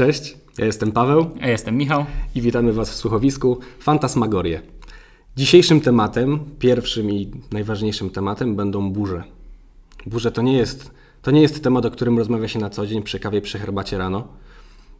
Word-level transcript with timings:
Cześć, 0.00 0.36
ja 0.58 0.64
jestem 0.64 0.92
Paweł 0.92 1.30
Ja 1.40 1.48
jestem 1.48 1.76
Michał. 1.76 2.04
i 2.34 2.40
witamy 2.40 2.72
Was 2.72 2.90
w 2.90 2.94
słuchowisku 2.94 3.58
Fantasmagorie. 3.78 4.62
Dzisiejszym 5.36 5.80
tematem, 5.80 6.40
pierwszym 6.58 7.10
i 7.10 7.30
najważniejszym 7.52 8.10
tematem 8.10 8.56
będą 8.56 8.92
burze. 8.92 9.24
Burze 10.06 10.32
to 10.32 10.42
nie 10.42 10.52
jest, 10.52 10.90
to 11.22 11.30
nie 11.30 11.42
jest 11.42 11.64
temat, 11.64 11.84
o 11.84 11.90
którym 11.90 12.18
rozmawia 12.18 12.48
się 12.48 12.58
na 12.58 12.70
co 12.70 12.86
dzień 12.86 13.02
przy 13.02 13.20
kawie, 13.20 13.40
przy 13.40 13.58
herbacie 13.58 13.98
rano, 13.98 14.28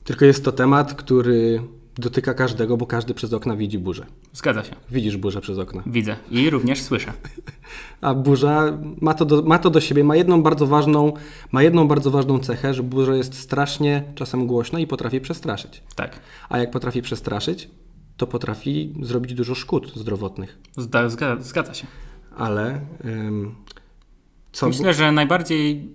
tylko 0.04 0.24
jest 0.24 0.44
to 0.44 0.52
temat, 0.52 0.94
który 0.94 1.62
dotyka 1.98 2.34
każdego, 2.34 2.76
bo 2.76 2.86
każdy 2.86 3.14
przez 3.14 3.32
okna 3.32 3.56
widzi 3.56 3.78
burzę. 3.78 4.06
Zgadza 4.32 4.64
się. 4.64 4.76
Widzisz 4.90 5.16
burzę 5.16 5.40
przez 5.40 5.58
okna. 5.58 5.82
Widzę 5.86 6.16
i 6.30 6.50
również 6.50 6.82
słyszę. 6.82 7.12
A 8.00 8.14
burza 8.14 8.78
ma 9.00 9.14
to, 9.14 9.24
do, 9.24 9.42
ma 9.42 9.58
to 9.58 9.70
do 9.70 9.80
siebie, 9.80 10.04
ma 10.04 10.16
jedną 10.16 10.42
bardzo 10.42 10.66
ważną, 10.66 11.12
ma 11.52 11.62
jedną 11.62 11.88
bardzo 11.88 12.10
ważną 12.10 12.38
cechę, 12.38 12.74
że 12.74 12.82
burza 12.82 13.14
jest 13.14 13.34
strasznie 13.34 14.04
czasem 14.14 14.46
głośna 14.46 14.80
i 14.80 14.86
potrafi 14.86 15.20
przestraszyć. 15.20 15.82
Tak. 15.94 16.20
A 16.48 16.58
jak 16.58 16.70
potrafi 16.70 17.02
przestraszyć, 17.02 17.68
to 18.16 18.26
potrafi 18.26 18.94
zrobić 19.02 19.34
dużo 19.34 19.54
szkód 19.54 19.92
zdrowotnych. 19.96 20.58
Zda, 20.76 21.08
zga, 21.08 21.36
zgadza 21.40 21.74
się. 21.74 21.86
Ale 22.36 22.80
ym, 23.04 23.54
co. 24.52 24.68
Myślę, 24.68 24.94
że 24.94 25.12
najbardziej 25.12 25.88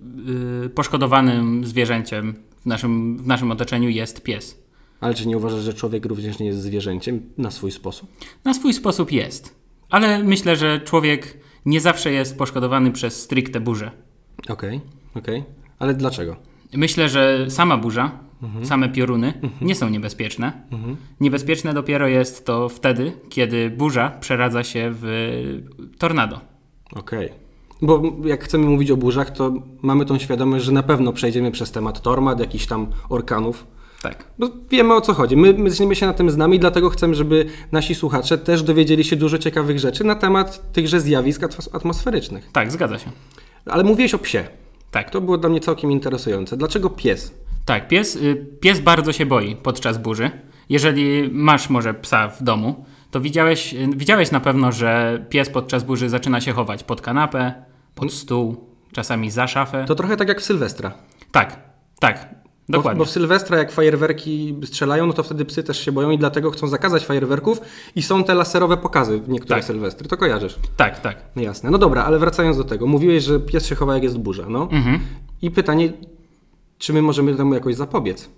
y, 0.66 0.70
poszkodowanym 0.70 1.66
zwierzęciem 1.66 2.34
w 2.62 2.66
naszym, 2.66 3.18
w 3.18 3.28
naszym 3.28 3.52
otoczeniu 3.52 3.90
jest 3.90 4.24
pies. 4.24 4.65
Ale 5.02 5.14
czy 5.14 5.28
nie 5.28 5.38
uważasz, 5.38 5.62
że 5.64 5.74
człowiek 5.74 6.06
również 6.06 6.40
nie 6.40 6.46
jest 6.46 6.62
zwierzęciem 6.62 7.22
na 7.38 7.52
swój 7.52 7.72
sposób? 7.72 8.10
Na 8.46 8.54
swój 8.54 8.74
sposób 8.74 9.12
jest. 9.12 9.56
Ale 9.90 10.24
myślę, 10.24 10.56
że 10.56 10.80
człowiek 10.80 11.38
nie 11.66 11.82
zawsze 11.82 12.12
jest 12.12 12.38
poszkodowany 12.38 12.92
przez 12.92 13.22
stricte 13.22 13.60
burzę. 13.60 13.92
Okej, 14.50 14.82
okej. 15.16 15.44
Ale 15.80 15.94
dlaczego? 15.94 16.36
Myślę, 16.74 17.10
że 17.10 17.46
sama 17.50 17.78
burza, 17.78 18.12
Mhm. 18.44 18.66
same 18.66 18.90
pioruny 18.90 19.34
nie 19.62 19.76
są 19.76 19.90
niebezpieczne. 19.90 20.52
Niebezpieczne 21.20 21.74
dopiero 21.74 22.08
jest 22.08 22.46
to 22.46 22.70
wtedy, 22.70 23.12
kiedy 23.30 23.70
burza 23.70 24.10
przeradza 24.10 24.64
się 24.64 24.90
w 24.94 25.06
tornado. 25.98 26.40
Okej. 26.96 27.30
Bo 27.82 28.02
jak 28.26 28.44
chcemy 28.44 28.66
mówić 28.66 28.92
o 28.92 28.98
burzach, 28.98 29.30
to 29.32 29.54
mamy 29.82 30.06
tą 30.06 30.20
świadomość, 30.20 30.66
że 30.66 30.72
na 30.72 30.84
pewno 30.84 31.14
przejdziemy 31.14 31.52
przez 31.52 31.72
temat 31.72 32.02
tornad, 32.02 32.40
jakichś 32.40 32.66
tam 32.66 32.88
orkanów. 33.10 33.68
Tak. 34.10 34.26
Bo 34.40 34.50
wiemy 34.70 34.94
o 34.94 35.02
co 35.02 35.14
chodzi. 35.14 35.38
My, 35.38 35.54
my, 35.54 35.96
się 35.96 36.06
na 36.06 36.14
tym 36.14 36.30
znamy 36.30 36.56
i 36.56 36.60
dlatego 36.60 36.90
chcemy, 36.90 37.16
żeby 37.16 37.46
nasi 37.72 37.96
słuchacze 37.96 38.38
też 38.38 38.64
dowiedzieli 38.64 39.04
się 39.04 39.16
dużo 39.16 39.38
ciekawych 39.38 39.80
rzeczy 39.80 40.04
na 40.04 40.16
temat 40.16 40.72
tychże 40.74 41.02
zjawisk 41.02 41.42
atmos- 41.42 41.76
atmosferycznych. 41.76 42.50
Tak, 42.52 42.72
zgadza 42.72 43.00
się. 43.00 43.12
Ale 43.66 43.84
mówiłeś 43.84 44.14
o 44.14 44.20
psie. 44.20 44.48
Tak. 44.92 45.10
To 45.10 45.22
było 45.22 45.38
dla 45.38 45.50
mnie 45.50 45.60
całkiem 45.60 45.92
interesujące. 45.92 46.58
Dlaczego 46.58 46.90
pies? 46.90 47.34
Tak, 47.66 47.88
pies, 47.88 48.16
y, 48.16 48.46
pies 48.60 48.80
bardzo 48.80 49.14
się 49.14 49.26
boi 49.26 49.56
podczas 49.56 49.98
burzy. 49.98 50.32
Jeżeli 50.70 51.30
masz 51.32 51.70
może 51.70 51.94
psa 51.94 52.28
w 52.28 52.44
domu, 52.44 52.86
to 53.12 53.22
widziałeś, 53.22 53.74
y, 53.74 53.88
widziałeś 53.96 54.32
na 54.32 54.40
pewno, 54.40 54.72
że 54.72 55.26
pies 55.30 55.50
podczas 55.50 55.84
burzy 55.84 56.10
zaczyna 56.10 56.42
się 56.42 56.52
chować 56.52 56.84
pod 56.84 57.02
kanapę, 57.02 57.54
pod 57.96 58.14
stół, 58.14 58.70
czasami 58.92 59.32
za 59.32 59.48
szafę. 59.48 59.86
To 59.88 59.96
trochę 59.96 60.18
tak 60.18 60.28
jak 60.28 60.42
w 60.42 60.44
Sylwestra. 60.44 60.94
Tak, 61.32 61.60
tak, 62.00 62.45
dokładnie. 62.70 63.00
bo 63.00 63.06
w 63.06 63.10
Sylwestra 63.10 63.58
jak 63.58 63.72
fajerwerki 63.72 64.56
strzelają, 64.66 65.06
no 65.08 65.14
to 65.14 65.24
wtedy 65.24 65.46
psy 65.46 65.64
też 65.64 65.80
się 65.86 65.92
boją 65.92 66.10
i 66.12 66.18
dlatego 66.18 66.52
chcą 66.52 66.68
zakazać 66.68 67.06
fajerwerków 67.06 67.62
i 67.96 68.02
są 68.02 68.24
te 68.24 68.36
laserowe 68.36 68.78
pokazy 68.78 69.20
w 69.20 69.30
niektóre 69.30 69.56
Tak. 69.56 69.66
Sylwestry. 69.66 70.08
To 70.08 70.18
kojarzysz. 70.18 70.56
Tak, 70.78 71.00
tak. 71.00 71.18
No 71.36 71.42
jasne. 71.42 71.72
No 71.72 71.78
dobra, 71.78 72.04
ale 72.04 72.20
wracając 72.20 72.58
do 72.58 72.64
tego. 72.64 72.88
Mówiłeś, 72.88 73.24
że 73.24 73.40
pies 73.40 73.66
się 73.66 73.76
chowa 73.76 73.94
jak 73.94 74.04
jest 74.04 74.18
burza, 74.18 74.46
no. 74.50 74.68
Mhm. 74.72 75.00
I 75.42 75.52
pytanie, 75.52 75.94
czy 76.78 76.94
my 76.94 77.02
możemy 77.02 77.36
temu 77.36 77.54
jakoś 77.54 77.76
zapobiec? 77.76 78.30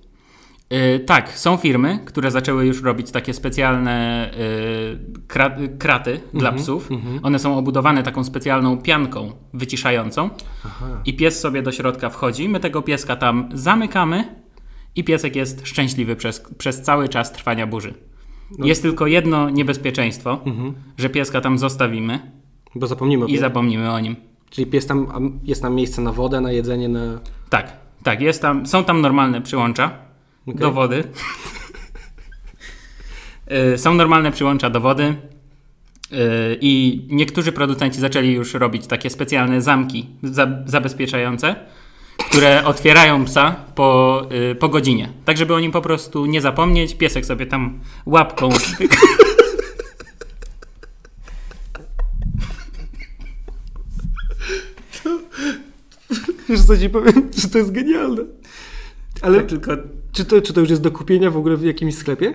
Y, 0.74 1.00
tak, 1.00 1.38
są 1.38 1.58
firmy, 1.58 2.00
które 2.06 2.32
zaczęły 2.32 2.66
już 2.66 2.82
robić 2.84 3.12
takie 3.12 3.34
specjalne 3.34 4.30
y, 4.34 5.28
kra, 5.28 5.58
kraty 5.80 6.20
dla 6.34 6.52
psów. 6.52 6.90
One 7.24 7.40
są 7.40 7.58
obudowane 7.58 8.04
taką 8.04 8.24
specjalną 8.24 8.78
pianką 8.82 9.32
wyciszającą. 9.54 10.30
I 11.06 11.16
pies 11.16 11.40
sobie 11.40 11.62
do 11.62 11.72
środka 11.72 12.10
wchodzi. 12.10 12.50
My 12.50 12.60
tego 12.60 12.82
pieska 12.82 13.16
tam 13.16 13.50
zamykamy 13.54 14.36
i 14.96 15.04
piesek 15.04 15.36
jest 15.36 15.68
szczęśliwy 15.68 16.16
przez, 16.16 16.44
przez 16.58 16.82
cały 16.82 17.10
czas 17.10 17.32
trwania 17.32 17.68
burzy. 17.68 17.94
Jest 18.60 18.82
tylko 18.82 19.08
jedno 19.08 19.50
niebezpieczeństwo, 19.50 20.40
że 20.98 21.10
pieska 21.10 21.42
tam 21.42 21.58
zostawimy 21.58 22.32
Bo 22.76 22.88
zapomnimy 22.88 23.26
o 23.26 23.28
i 23.28 23.38
zapomnimy 23.38 23.92
o 23.92 24.00
nim. 24.00 24.16
Czyli 24.50 24.68
pies 24.68 24.86
tam, 24.86 25.40
jest 25.44 25.62
tam 25.62 25.76
miejsce 25.76 26.02
na 26.02 26.12
wodę, 26.12 26.42
na 26.42 26.52
jedzenie, 26.52 26.90
na... 26.90 27.20
Tak, 27.50 27.78
tak, 28.04 28.22
jest 28.22 28.42
tam, 28.42 28.66
są 28.66 28.84
tam 28.84 29.02
normalne 29.02 29.42
przyłącza 29.42 30.07
do 30.56 30.72
wody. 30.72 31.04
Y, 33.74 33.78
są 33.78 33.94
normalne 33.94 34.32
przyłącza 34.32 34.70
do 34.70 34.82
wody. 34.82 35.04
y, 35.04 35.16
I 36.62 37.02
niektórzy 37.10 37.52
producenci 37.52 38.00
zaczęli 38.00 38.32
już 38.32 38.54
robić 38.54 38.88
takie 38.88 39.10
specjalne 39.10 39.62
zamki 39.62 40.10
za, 40.24 40.48
zabezpieczające, 40.66 41.56
które 42.18 42.66
otwierają 42.66 43.26
psa 43.26 43.56
po, 43.76 44.22
y, 44.52 44.56
po 44.56 44.70
godzinie. 44.70 45.10
Tak, 45.26 45.38
żeby 45.38 45.54
o 45.54 45.60
nim 45.60 45.72
po 45.72 45.82
prostu 45.82 46.26
nie 46.26 46.42
zapomnieć. 46.42 46.96
Piesek 46.96 47.26
sobie 47.26 47.46
tam 47.46 47.80
łapką. 48.06 48.50
Wiesz 56.50 56.64
co 56.64 56.78
ci 56.78 56.90
powiem, 56.90 57.32
że 57.38 57.48
to 57.48 57.58
jest 57.58 57.72
genialne. 57.72 58.24
Ale 59.22 59.44
tylko. 59.44 59.72
Czy, 60.18 60.26
to, 60.26 60.42
czy 60.42 60.54
to 60.54 60.60
już 60.60 60.70
jest 60.70 60.82
do 60.82 60.92
kupienia 60.92 61.32
w 61.32 61.38
ogóle 61.38 61.58
w 61.58 61.64
jakimś 61.64 61.96
sklepie? 61.96 62.34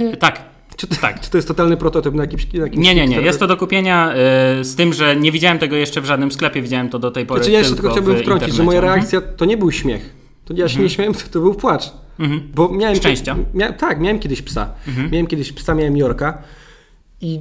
Y, 0.00 0.16
tak. 0.16 0.42
Czy 0.76 0.86
to, 0.86 0.96
Tak. 0.96 1.20
czy 1.20 1.30
to 1.30 1.38
jest 1.38 1.48
totalny 1.48 1.76
prototyp 1.76 2.14
na 2.14 2.22
jakimś... 2.22 2.52
Na 2.52 2.64
jakimś 2.64 2.86
Nie, 2.86 2.94
nie, 2.94 3.06
nie. 3.06 3.20
Jest 3.20 3.38
to 3.40 3.46
do 3.46 3.56
kupienia 3.56 4.14
y, 4.60 4.64
z 4.64 4.76
tym, 4.76 4.92
że 4.92 5.16
nie 5.16 5.32
widziałem 5.32 5.58
tego 5.58 5.76
jeszcze 5.76 6.00
w 6.00 6.04
żadnym 6.04 6.32
sklepie. 6.32 6.62
Widziałem 6.62 6.88
to 6.88 6.98
do 6.98 7.10
tej 7.10 7.26
pory. 7.26 7.40
Znaczy 7.40 7.52
ja 7.52 7.58
jeszcze 7.58 7.74
tylko 7.74 7.88
tylko 7.88 8.02
chciałbym 8.02 8.22
wtrącić, 8.22 8.48
że 8.48 8.62
internecie. 8.62 8.66
moja 8.66 8.78
Mhm. 8.78 8.94
reakcja 8.94 9.20
to 9.36 9.44
nie 9.44 9.56
był 9.56 9.70
śmiech. 9.72 10.14
To 10.44 10.54
ja 10.56 10.68
się 10.68 10.80
nie 10.82 10.90
śmiałem, 10.90 11.14
to, 11.14 11.20
to 11.30 11.40
był 11.40 11.54
płacz. 11.54 11.92
Mhm. 12.18 12.42
Bo 12.54 12.68
miałem 12.68 12.96
Szczęścia. 12.96 13.36
Mia, 13.54 13.72
tak, 13.72 14.00
miałem 14.00 14.18
kiedyś 14.18 14.42
psa. 14.42 14.68
Mhm. 14.88 15.10
Miałem 15.10 15.26
kiedyś 15.26 15.52
psa, 15.52 15.74
miałem 15.74 15.96
Jorka 15.96 16.38
i 17.20 17.40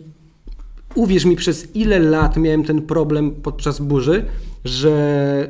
uwierz 0.95 1.25
mi, 1.25 1.35
przez 1.35 1.75
ile 1.75 1.99
lat 1.99 2.37
miałem 2.37 2.63
ten 2.63 2.81
problem 2.81 3.31
podczas 3.31 3.79
burzy, 3.79 4.25
że 4.65 5.49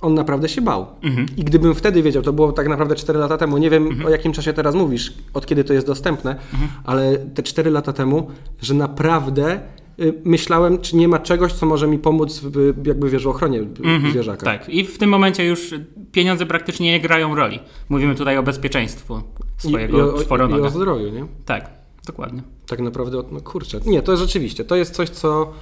on 0.00 0.14
naprawdę 0.14 0.48
się 0.48 0.60
bał. 0.60 0.86
Mhm. 1.02 1.26
I 1.36 1.44
gdybym 1.44 1.74
wtedy 1.74 2.02
wiedział, 2.02 2.22
to 2.22 2.32
było 2.32 2.52
tak 2.52 2.68
naprawdę 2.68 2.94
4 2.94 3.18
lata 3.18 3.36
temu, 3.38 3.58
nie 3.58 3.70
wiem 3.70 4.06
o 4.06 4.08
jakim 4.10 4.32
czasie 4.32 4.52
teraz 4.52 4.74
mówisz, 4.74 5.12
od 5.34 5.46
kiedy 5.46 5.64
to 5.64 5.72
jest 5.72 5.86
dostępne, 5.86 6.30
Mhm. 6.30 6.70
ale 6.84 7.18
te 7.18 7.42
4 7.42 7.70
lata 7.70 7.92
temu, 7.92 8.30
że 8.62 8.74
naprawdę 8.74 9.60
y, 10.00 10.14
myślałem, 10.24 10.78
czy 10.78 10.96
nie 10.96 11.08
ma 11.08 11.18
czegoś, 11.18 11.52
co 11.52 11.66
może 11.66 11.86
mi 11.86 11.98
pomóc 11.98 12.40
w, 12.44 12.86
jakby 12.86 13.10
wiesz, 13.10 13.24
w 13.24 13.28
ochronie 13.28 13.58
Mhm, 13.58 14.10
zwierzaka. 14.12 14.44
Tak, 14.44 14.68
i 14.68 14.84
w 14.84 14.98
tym 14.98 15.10
momencie 15.10 15.46
już 15.46 15.74
pieniądze 16.12 16.46
praktycznie 16.46 16.92
nie 16.92 17.00
grają 17.00 17.34
roli. 17.34 17.60
Mówimy 17.88 18.14
tutaj 18.14 18.36
o 18.38 18.42
bezpieczeństwu 18.42 19.20
I, 19.64 19.68
swojego 19.68 19.98
i, 19.98 20.00
o, 20.00 20.16
i, 20.16 20.20
I 20.20 20.24
czworonoga. 20.24 20.66
o 20.66 20.70
zdrowiu, 20.70 21.08
nie? 21.08 21.26
Tak, 21.44 21.70
dokładnie. 22.06 22.42
Tak 22.68 22.80
naprawdę, 22.80 23.22
no 23.32 23.40
kurczę. 23.40 23.80
Nie, 23.86 24.02
to 24.02 24.16
rzeczywiście, 24.16 24.64
to 24.64 24.76
jest 24.76 24.94
coś, 24.94 25.08
co... 25.08 25.52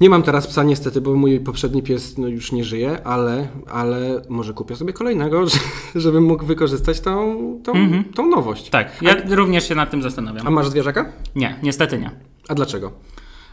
Nie 0.00 0.10
mam 0.10 0.22
teraz 0.22 0.46
psa 0.46 0.62
niestety, 0.62 1.00
bo 1.00 1.14
mój 1.14 1.40
poprzedni 1.40 1.82
pies 1.82 2.18
no, 2.18 2.28
już 2.28 2.52
nie 2.52 2.64
żyje, 2.64 3.06
ale, 3.06 3.48
ale 3.70 4.22
może 4.28 4.52
kupię 4.54 4.76
sobie 4.76 4.92
kolejnego, 4.92 5.44
żebym 5.94 6.24
mógł 6.24 6.44
wykorzystać 6.46 7.00
tą, 7.00 7.36
tą, 7.64 7.72
Mhm. 7.72 8.04
tą 8.04 8.26
nowość. 8.26 8.70
Tak, 8.70 9.02
ja 9.02 9.14
również 9.28 9.68
się 9.68 9.74
nad 9.74 9.90
tym 9.90 10.02
zastanawiam. 10.02 10.46
A 10.46 10.50
masz 10.50 10.68
zwierzaka? 10.68 11.12
Nie, 11.34 11.58
niestety 11.62 11.98
nie. 11.98 12.10
A 12.48 12.54
dlaczego? 12.54 12.92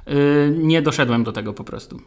Yy, 0.07 0.13
nie 0.57 0.81
doszedłem 0.81 1.24
do 1.24 1.31
tego 1.31 1.53
po 1.53 1.63
prostu. 1.63 2.00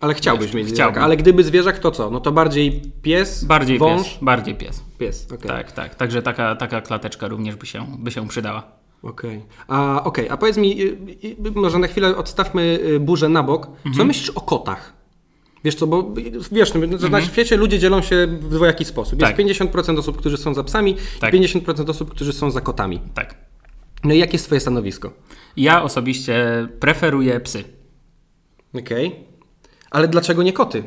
Ale 0.00 0.14
chciałbyś 0.14 0.42
Jeszcze 0.42 0.56
mieć 0.58 0.66
chciałbym. 0.68 0.94
zwierzaka. 0.94 1.04
Ale 1.04 1.16
gdyby 1.16 1.44
zwierzak, 1.44 1.78
to 1.78 1.90
co? 1.90 2.10
No 2.10 2.20
to 2.20 2.32
bardziej 2.32 2.82
pies, 3.02 3.44
Bardziej 3.44 3.78
wąż, 3.78 4.02
pies. 4.08 4.18
Bardziej 4.22 4.54
pies. 4.54 4.84
pies. 4.98 5.26
okej. 5.32 5.48
Tak, 5.48 5.72
tak. 5.72 5.94
Także 5.94 6.22
taka, 6.22 6.56
taka 6.56 6.80
klateczka 6.80 7.28
również 7.28 7.56
by 7.56 7.66
się, 7.66 7.86
by 7.98 8.10
się 8.10 8.28
przydała. 8.28 8.77
Okej. 9.02 9.42
A, 9.68 10.04
okej. 10.04 10.28
A 10.28 10.36
powiedz 10.36 10.56
mi, 10.56 10.82
y, 10.82 10.98
y, 11.46 11.50
może 11.54 11.78
na 11.78 11.86
chwilę 11.86 12.16
odstawmy 12.16 12.78
y, 12.84 13.00
burzę 13.00 13.28
na 13.28 13.42
bok. 13.42 13.66
Mhm. 13.66 13.94
Co 13.94 14.04
myślisz 14.04 14.30
o 14.30 14.40
kotach? 14.40 14.92
Wiesz 15.64 15.74
co, 15.74 15.86
bo 15.86 16.00
y, 16.18 16.32
wiesz, 16.52 16.72
no, 16.74 17.08
na 17.08 17.20
świecie 17.22 17.56
ludzie 17.56 17.78
dzielą 17.78 18.02
się 18.02 18.26
w 18.26 18.48
dwojaki 18.48 18.84
sposób. 18.84 19.20
Jest 19.20 19.30
Mhm. 19.32 19.48
Tak. 19.48 19.72
50% 19.96 19.98
osób, 19.98 20.16
którzy 20.16 20.36
są 20.36 20.54
za 20.54 20.64
psami 20.64 20.96
Tak. 21.20 21.34
i 21.34 21.36
50% 21.40 21.90
osób, 21.90 22.10
którzy 22.10 22.32
są 22.32 22.50
za 22.50 22.60
kotami. 22.60 23.00
Tak. 23.14 23.34
No 24.04 24.14
i 24.14 24.18
jakie 24.18 24.32
jest 24.32 24.44
twoje 24.46 24.60
stanowisko? 24.60 25.12
Ja 25.56 25.82
osobiście 25.82 26.68
preferuję 26.80 27.40
psy. 27.40 27.64
Okej. 28.74 29.16
Ale 29.90 30.08
dlaczego 30.08 30.42
nie 30.42 30.52
koty? 30.52 30.82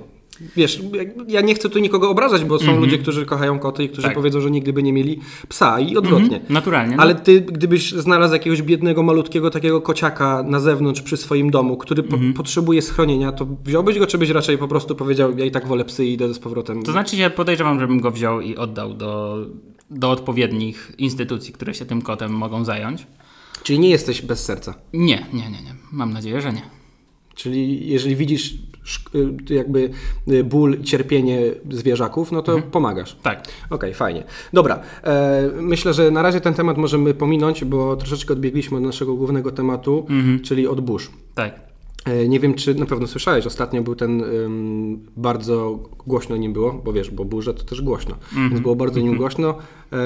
Wiesz, 0.55 0.81
ja 1.27 1.41
nie 1.41 1.55
chcę 1.55 1.69
tu 1.69 1.79
nikogo 1.79 2.09
obrażać, 2.09 2.43
bo 2.43 2.59
są 2.59 2.79
ludzie, 2.79 2.97
którzy 2.97 3.25
kochają 3.25 3.59
koty 3.59 3.83
i 3.83 3.89
którzy. 3.89 4.01
Tak. 4.07 4.15
powiedzą, 4.15 4.41
że 4.41 4.51
nigdy 4.51 4.73
by 4.73 4.83
nie 4.83 4.93
mieli 4.93 5.19
psa 5.49 5.79
i 5.79 5.97
odwrotnie. 5.97 6.39
Naturalnie. 6.49 6.95
no. 6.95 7.03
Ale 7.03 7.15
ty, 7.15 7.41
gdybyś 7.41 7.91
znalazł 7.91 8.33
jakiegoś 8.33 8.61
biednego, 8.61 9.03
malutkiego 9.03 9.49
takiego 9.49 9.81
kociaka 9.81 10.43
na 10.43 10.59
zewnątrz 10.59 11.01
przy 11.01 11.17
swoim 11.17 11.51
domu, 11.51 11.77
który 11.77 12.03
po, 12.03 12.15
Mhm. 12.15 12.33
potrzebuje 12.33 12.81
schronienia, 12.81 13.31
to 13.31 13.47
wziąłbyś 13.65 13.99
go, 13.99 14.07
czy 14.07 14.17
byś 14.17 14.29
raczej 14.29 14.57
po 14.57 14.67
prostu 14.67 14.95
powiedział, 14.95 15.37
ja 15.37 15.45
i 15.45 15.51
tak 15.51 15.67
wolę 15.67 15.85
psy 15.85 16.05
i 16.05 16.13
idę 16.13 16.33
z 16.33 16.39
powrotem? 16.39 16.83
To 16.83 16.91
znaczy 16.91 17.17
się 17.17 17.29
podejrzewam, 17.29 17.79
żebym 17.79 17.99
go 18.01 18.11
wziął 18.11 18.41
i 18.41 18.55
oddał 18.55 18.93
do 18.93 19.37
do 19.91 20.11
odpowiednich 20.11 20.91
instytucji, 20.97 21.53
które 21.53 21.73
się 21.73 21.85
tym 21.85 22.01
kotem 22.01 22.31
mogą 22.31 22.65
zająć. 22.65 23.07
Czyli 23.63 23.79
nie 23.79 23.89
jesteś 23.89 24.21
bez 24.21 24.45
serca. 24.45 24.73
Nie, 24.93 25.25
nie, 25.33 25.43
nie, 25.43 25.49
nie. 25.49 25.75
Mam 25.91 26.13
nadzieję, 26.13 26.41
że 26.41 26.53
nie. 26.53 26.61
Czyli 27.35 27.87
jeżeli 27.89 28.15
widzisz 28.15 28.53
jakby 29.49 29.89
y, 30.27 30.43
ból 30.43 30.81
cierpienie 30.83 31.39
zwierzaków, 31.71 32.31
no 32.31 32.41
to 32.41 32.59
pomagasz. 32.71 33.15
Tak. 33.23 33.43
Okej, 33.69 33.93
fajnie. 33.93 34.23
Dobra, 34.53 34.79
e, 35.03 35.49
myślę, 35.61 35.93
że 35.93 36.11
na 36.11 36.21
razie 36.21 36.41
ten 36.41 36.53
temat 36.53 36.77
możemy 36.77 37.13
pominąć, 37.13 37.65
bo 37.65 37.95
troszeczkę 37.95 38.33
odbiegliśmy 38.33 38.77
od 38.77 38.83
naszego 38.83 39.13
głównego 39.15 39.51
tematu, 39.51 40.05
czyli 40.43 40.67
od 40.67 40.81
burz. 40.81 41.11
Tak. 41.35 41.59
E, 42.05 42.27
Nie 42.27 42.39
wiem, 42.39 42.53
czy 42.53 42.75
na 42.75 42.85
pewno 42.85 43.07
słyszałeś, 43.07 43.45
ostatnio 43.45 43.81
był 43.81 43.95
ten, 43.95 44.21
ym, 44.23 44.99
bardzo 45.17 45.79
głośno 46.07 46.37
nim 46.37 46.53
było, 46.53 46.73
bo 46.85 46.93
wiesz, 46.93 47.11
bo 47.11 47.25
burze 47.25 47.53
to 47.53 47.63
też 47.63 47.81
głośno, 47.81 48.15
więc 48.49 48.59
było 48.59 48.75
bardzo 48.75 48.99
nim 48.99 49.17
głośno, 49.17 49.55
e, 49.93 49.97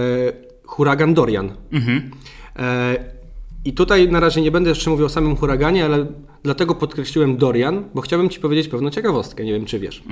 huragan 0.66 1.13
Dorian. 1.13 1.51
E, 2.60 3.14
I 3.65 3.73
tutaj 3.73 4.09
na 4.09 4.19
razie 4.19 4.41
nie 4.41 4.51
będę 4.51 4.69
jeszcze 4.69 4.89
mówił 4.89 5.06
o 5.06 5.09
samym 5.09 5.35
huraganie, 5.35 5.85
ale 5.85 6.06
dlatego 6.44 6.75
podkreśliłem 6.75 7.38
Dorian, 7.38 7.83
bo 7.95 8.01
chciałbym 8.01 8.29
Ci 8.29 8.39
powiedzieć 8.39 8.67
pewną 8.67 8.89
ciekawostkę, 8.89 9.45
nie 9.45 9.53
wiem 9.53 9.65
czy 9.65 9.79
wiesz. 9.79 10.03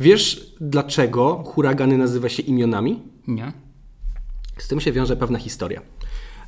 Wiesz, 0.00 0.54
dlaczego 0.60 1.42
huragany 1.46 1.98
nazywa 1.98 2.28
się 2.28 2.42
imionami? 2.42 3.02
Nie. 3.26 3.52
Z 4.58 4.68
tym 4.68 4.80
się 4.80 4.92
wiąże 4.92 5.16
pewna 5.16 5.38
historia. 5.38 5.80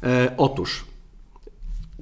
E, 0.02 0.35
otóż, 0.37 0.85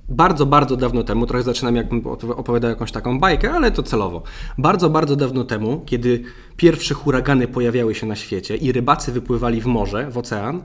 bardzo, 0.08 0.46
bardzo 0.46 0.76
dawno 0.76 1.02
temu, 1.04 1.26
trochę 1.26 1.42
zaczynam 1.42 1.76
jakbym 1.76 2.02
opowi- 2.02 2.30
opowiadał 2.36 2.70
jakąś 2.70 2.92
taką 2.92 3.20
bajkę, 3.20 3.52
ale 3.52 3.70
to 3.70 3.82
celowo. 3.82 4.22
Bardzo, 4.58 4.90
bardzo 4.90 5.16
dawno 5.16 5.44
temu, 5.44 5.82
kiedy 5.86 6.22
pierwsze 6.56 6.94
huragany 6.94 7.48
pojawiały 7.48 7.94
się 7.94 8.06
na 8.06 8.16
świecie 8.16 8.56
i 8.56 8.72
rybacy 8.72 9.12
wypływali 9.12 9.60
w 9.60 9.66
morze, 9.66 10.10
w 10.10 10.18
ocean 10.18 10.62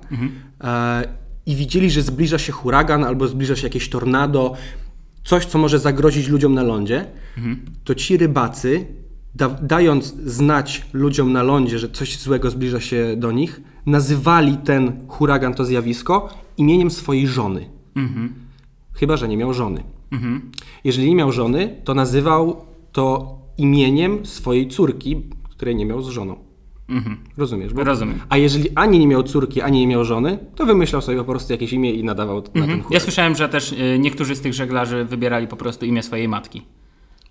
e, 0.64 1.23
i 1.46 1.56
widzieli, 1.56 1.92
że 1.92 2.02
zbliża 2.02 2.38
się 2.38 2.52
huragan 2.52 3.04
albo 3.04 3.28
zbliża 3.28 3.56
się 3.56 3.64
jakieś 3.64 3.90
tornado, 3.90 4.54
coś, 5.24 5.46
co 5.46 5.58
może 5.58 5.80
zagrozić 5.80 6.28
ludziom 6.28 6.54
na 6.54 6.64
lądzie, 6.64 7.06
to 7.84 7.96
ci 7.96 8.18
rybacy, 8.18 8.86
da, 9.36 9.50
dając 9.50 10.16
znać 10.26 10.86
ludziom 10.94 11.34
na 11.34 11.44
lądzie, 11.44 11.80
że 11.80 11.90
coś 11.90 12.20
złego 12.20 12.50
zbliża 12.50 12.80
się 12.80 13.16
do 13.18 13.32
nich, 13.32 13.62
nazywali 13.86 14.58
ten 14.58 15.08
huragan, 15.08 15.54
to 15.54 15.66
zjawisko, 15.66 16.30
imieniem 16.58 16.92
swojej 16.92 17.28
żony. 17.28 17.70
Chyba, 18.94 19.18
że 19.18 19.28
nie 19.28 19.38
miał 19.38 19.54
żony. 19.54 19.84
Jeżeli 20.84 21.10
nie 21.10 21.16
miał 21.16 21.32
żony, 21.32 21.76
to 21.84 21.94
nazywał 21.94 22.66
to 22.92 23.36
imieniem 23.58 24.26
swojej 24.26 24.68
córki, 24.68 25.22
której 25.50 25.76
nie 25.76 25.86
miał 25.86 26.02
z 26.02 26.08
żoną. 26.08 26.36
Rozumiesz? 27.38 27.74
Bo... 27.74 27.84
Rozumiem. 27.84 28.20
A 28.30 28.38
jeżeli 28.38 28.70
ani 28.76 29.00
nie 29.00 29.08
miał 29.08 29.24
córki, 29.24 29.62
ani 29.62 29.80
nie 29.80 29.88
miał 29.88 30.06
żony, 30.06 30.40
to 30.56 30.66
wymyślał 30.66 31.02
sobie 31.02 31.18
po 31.18 31.24
prostu 31.24 31.54
jakieś 31.54 31.74
imię 31.74 31.92
i 31.92 32.04
nadawał 32.04 32.36
na 32.36 32.42
ten 32.42 32.62
huragan. 32.62 32.84
Ja 32.92 33.00
słyszałem, 33.00 33.36
że 33.36 33.50
też 33.50 33.72
y, 33.72 34.00
niektórzy 34.00 34.36
z 34.36 34.42
tych 34.42 34.54
żeglarzy 34.54 35.06
wybierali 35.06 35.48
po 35.48 35.56
prostu 35.56 35.86
imię 35.86 36.04
swojej 36.04 36.28
matki. 36.28 36.66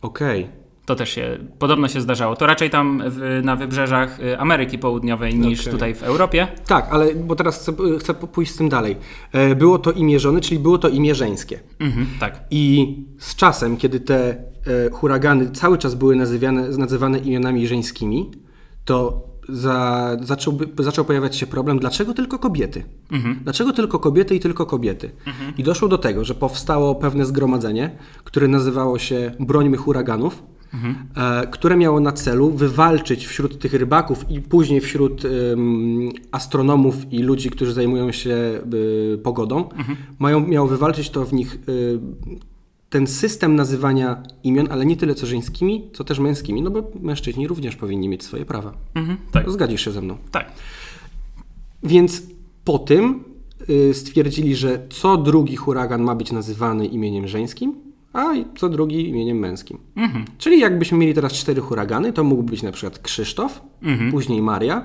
Okej. 0.03 0.49
To 0.85 0.94
też 0.94 1.11
się, 1.11 1.38
podobno 1.59 1.88
się 1.88 2.00
zdarzało. 2.00 2.37
To 2.37 2.47
raczej 2.47 2.70
tam 2.70 3.03
w, 3.06 3.41
na 3.44 3.56
wybrzeżach 3.56 4.20
y, 4.20 4.38
Ameryki 4.38 4.79
Południowej 4.79 5.35
niż 5.35 5.61
Okej. 5.61 5.73
tutaj 5.73 5.94
w 5.94 6.03
Europie. 6.03 6.49
Tak, 6.67 6.88
ale 6.91 7.15
bo 7.15 7.37
teraz 7.37 7.61
chcę, 7.61 7.73
chcę 7.99 8.15
pójść 8.15 8.53
z 8.53 8.56
tym 8.56 8.69
dalej. 8.69 8.97
E, 9.32 9.55
Było 9.55 9.79
to 9.79 9.93
imię 9.93 10.20
żony, 10.20 10.41
czyli 10.41 10.61
było 10.61 10.79
to 10.79 10.88
imię 10.88 11.15
żeńskie. 11.15 11.61
Mhm, 11.81 12.06
tak. 12.20 12.41
I 12.50 12.97
z 13.19 13.37
czasem, 13.37 13.76
kiedy 13.76 14.00
te 14.00 14.31
e, 14.31 14.37
huragany 14.93 15.50
cały 15.50 15.79
czas 15.79 15.94
były 15.94 16.17
nazywane, 16.17 16.69
nazywane 16.69 17.19
imionami 17.19 17.67
żeńskimi, 17.67 18.31
to 18.85 19.25
za, 19.49 20.17
zaczął, 20.23 20.59
zaczął 20.79 21.05
pojawiać 21.05 21.37
się 21.37 21.47
problem, 21.47 21.79
dlaczego 21.79 22.15
tylko 22.15 22.39
kobiety? 22.39 22.85
Dlaczego 23.44 23.73
tylko 23.73 23.99
kobiety 23.99 24.35
i 24.35 24.41
tylko 24.41 24.67
kobiety? 24.67 25.11
I 25.59 25.62
doszło 25.62 25.89
do 25.89 25.99
tego, 25.99 26.25
że 26.25 26.35
powstało 26.35 26.94
pewne 26.94 27.25
zgromadzenie, 27.27 27.91
które 28.25 28.49
nazywało 28.49 28.99
się 28.99 29.33
Brońmy 29.41 29.77
Huraganów, 29.77 30.43
e, 31.17 31.47
które 31.47 31.77
miało 31.77 32.00
na 32.00 32.12
celu 32.12 32.50
wywalczyć 32.50 33.27
wśród 33.27 33.59
tych 33.59 33.75
rybaków 33.75 34.31
i 34.31 34.41
później 34.41 34.81
wśród 34.81 35.23
astronomów 36.33 37.12
i 37.12 37.19
ludzi, 37.19 37.50
którzy 37.50 37.73
zajmują 37.73 38.12
się 38.12 38.61
y, 39.15 39.19
pogodą, 39.23 39.69
mają, 40.19 40.47
miało 40.47 40.69
wywalczyć 40.69 41.11
to 41.11 41.25
w 41.25 41.33
nich 41.33 41.59
y, 41.69 41.99
ten 42.93 43.06
system 43.06 43.56
nazywania 43.56 44.23
imion, 44.44 44.69
ale 44.71 44.87
nie 44.87 44.97
tyle 44.97 45.15
co 45.15 45.27
żeńskimi, 45.27 45.91
co 45.93 46.05
też 46.05 46.19
męskimi, 46.19 46.62
no 46.62 46.71
bo 46.71 46.91
mężczyźni 47.00 47.49
również 47.49 47.77
powinni 47.77 48.09
mieć 48.09 48.23
swoje 48.23 48.44
prawa. 48.44 48.73
Mhm, 48.94 49.19
tak. 49.33 49.50
Zgadzisz 49.50 49.85
się 49.85 49.91
ze 49.91 50.03
mną. 50.03 50.17
Tak. 50.31 50.53
Więc 51.83 52.23
po 52.65 52.79
tym 52.79 53.25
y, 53.71 53.94
stwierdzili, 53.94 54.56
że 54.56 54.87
co 54.91 55.17
drugi 55.17 55.56
huragan 55.56 56.03
ma 56.03 56.15
być 56.15 56.33
nazywany 56.33 56.87
imieniem 56.87 57.29
żeńskim, 57.29 57.75
a 58.12 58.33
co 58.56 58.69
drugi 58.69 59.09
imieniem 59.09 59.39
męskim. 59.39 59.79
Czyli 60.39 60.61
jakbyśmy 60.61 60.99
mieli 60.99 61.15
teraz 61.15 61.33
cztery 61.33 61.61
huragany, 61.61 62.12
to 62.12 62.25
mógłby 62.25 62.50
być 62.50 62.62
na 62.62 62.73
przykład 62.73 62.99
Krzysztof, 62.99 63.62
później 64.11 64.43
Maria, 64.43 64.85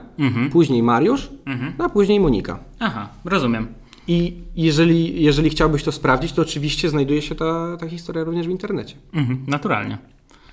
później 0.51 0.83
Mariusz, 0.83 1.30
a 1.77 1.89
później 1.89 2.19
Monika. 2.19 2.59
Aha, 2.80 3.09
rozumiem. 3.25 3.68
I 4.07 4.33
jeżeli, 4.56 5.24
jeżeli 5.24 5.50
chciałbyś 5.50 5.83
to 5.83 5.92
sprawdzić, 5.92 6.31
to 6.31 6.42
oczywiście 6.42 6.89
znajduje 6.89 7.21
się 7.21 7.36
ta, 7.36 7.77
ta 7.80 7.89
historia 7.89 8.24
również 8.24 8.48
w 8.48 8.50
internecie. 8.50 8.95
Mhm, 9.13 9.44
naturalnie. 9.48 9.98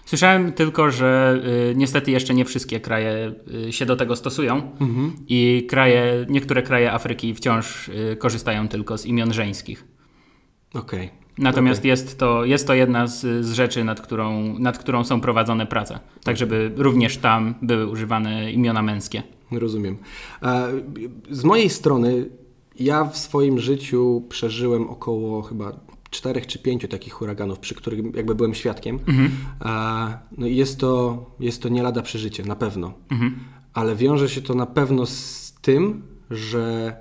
Słyszałem 0.05 0.53
tylko, 0.53 0.91
że 0.91 1.41
y, 1.71 1.75
niestety 1.77 2.11
jeszcze 2.11 2.35
nie 2.35 2.45
wszystkie 2.45 2.81
kraje 2.81 3.33
y, 3.69 3.73
się 3.73 3.87
do 3.87 3.97
tego 3.97 4.17
stosują 4.17 4.71
i 5.29 5.67
kraje, 5.71 6.27
niektóre 6.29 6.63
kraje 6.63 6.93
Afryki 6.93 7.35
wciąż 7.35 7.89
y, 7.89 8.17
korzystają 8.17 8.69
tylko 8.69 8.99
z 8.99 9.07
imion 9.07 9.33
żeńskich. 9.33 9.85
Okej. 10.75 11.11
Natomiast 11.39 11.85
jest, 11.85 12.19
to, 12.19 12.45
jest 12.45 12.67
to 12.67 12.75
jedna 12.75 13.07
z, 13.07 13.47
z 13.47 13.53
rzeczy, 13.53 13.85
nad 13.85 14.01
którą, 14.01 14.59
nad 14.59 14.79
którą 14.79 15.05
są 15.05 15.21
prowadzone 15.21 15.67
prace, 15.67 16.01
tak 16.25 16.37
żeby 16.37 16.73
również 16.77 17.17
tam 17.17 17.55
były 17.63 17.87
używane 17.87 18.53
imiona 18.53 18.83
męskie. 18.83 19.23
Rozumiem. 19.53 19.97
Z 21.31 21.45
mojej 21.45 21.71
strony, 21.71 22.27
ja 22.81 23.05
w 23.05 23.19
swoim 23.19 23.59
życiu 23.59 24.23
przeżyłem 24.29 24.89
około 24.91 25.43
chyba 25.43 25.81
czterech 26.11 26.47
czy 26.47 26.59
pięciu 26.59 26.89
takich 26.89 27.13
huraganów, 27.13 27.59
przy 27.59 27.75
których 27.75 28.15
jakby 28.17 28.35
byłem 28.35 28.55
świadkiem. 28.55 28.99
E, 29.65 30.19
No 30.39 30.47
i 30.47 30.57
jest 30.57 30.81
to, 30.81 31.25
jest 31.41 31.63
to 31.63 31.69
nie 31.69 31.83
lada 31.83 32.03
przeżycie, 32.03 32.43
na 32.45 32.57
pewno. 32.57 32.93
Ale 33.75 33.97
wiąże 33.97 34.29
się 34.29 34.43
to 34.43 34.55
na 34.55 34.67
pewno 34.67 35.07
z 35.07 35.53
tym, 35.63 36.03
że 36.31 36.97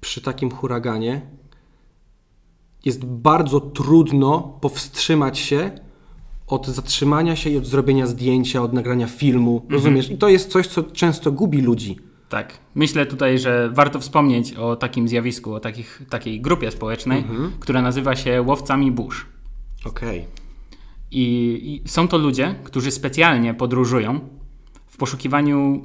przy 0.00 0.20
takim 0.20 0.50
huraganie 0.50 1.20
jest 2.84 3.04
bardzo 3.04 3.60
trudno 3.60 4.58
powstrzymać 4.60 5.38
się 5.38 5.70
od 6.46 6.66
zatrzymania 6.66 7.36
się 7.36 7.50
i 7.50 7.56
od 7.56 7.66
zrobienia 7.66 8.06
zdjęcia, 8.06 8.62
od 8.62 8.72
nagrania 8.72 9.06
filmu. 9.06 9.66
Rozumiesz? 9.70 10.10
I 10.10 10.18
to 10.18 10.28
jest 10.28 10.50
coś, 10.50 10.66
co 10.66 10.82
często 10.82 11.32
gubi 11.32 11.60
ludzi. 11.62 11.96
Tak. 12.28 12.58
Myślę 12.74 13.06
tutaj, 13.06 13.38
że 13.38 13.70
warto 13.72 14.00
wspomnieć 14.00 14.54
o 14.54 14.76
takim 14.76 15.08
zjawisku, 15.08 15.54
o 15.54 15.60
takich, 15.60 16.02
takiej 16.10 16.40
grupie 16.40 16.70
społecznej, 16.70 17.24
która 17.60 17.82
nazywa 17.82 18.16
się 18.16 18.42
łowcami 18.42 18.90
burz. 18.92 19.26
Okej. 19.84 20.24
I, 21.10 21.80
I 21.84 21.88
są 21.88 22.08
to 22.08 22.18
ludzie, 22.18 22.54
którzy 22.64 22.90
specjalnie 22.90 23.54
podróżują 23.54 24.20
w 24.86 24.96
poszukiwaniu 24.96 25.84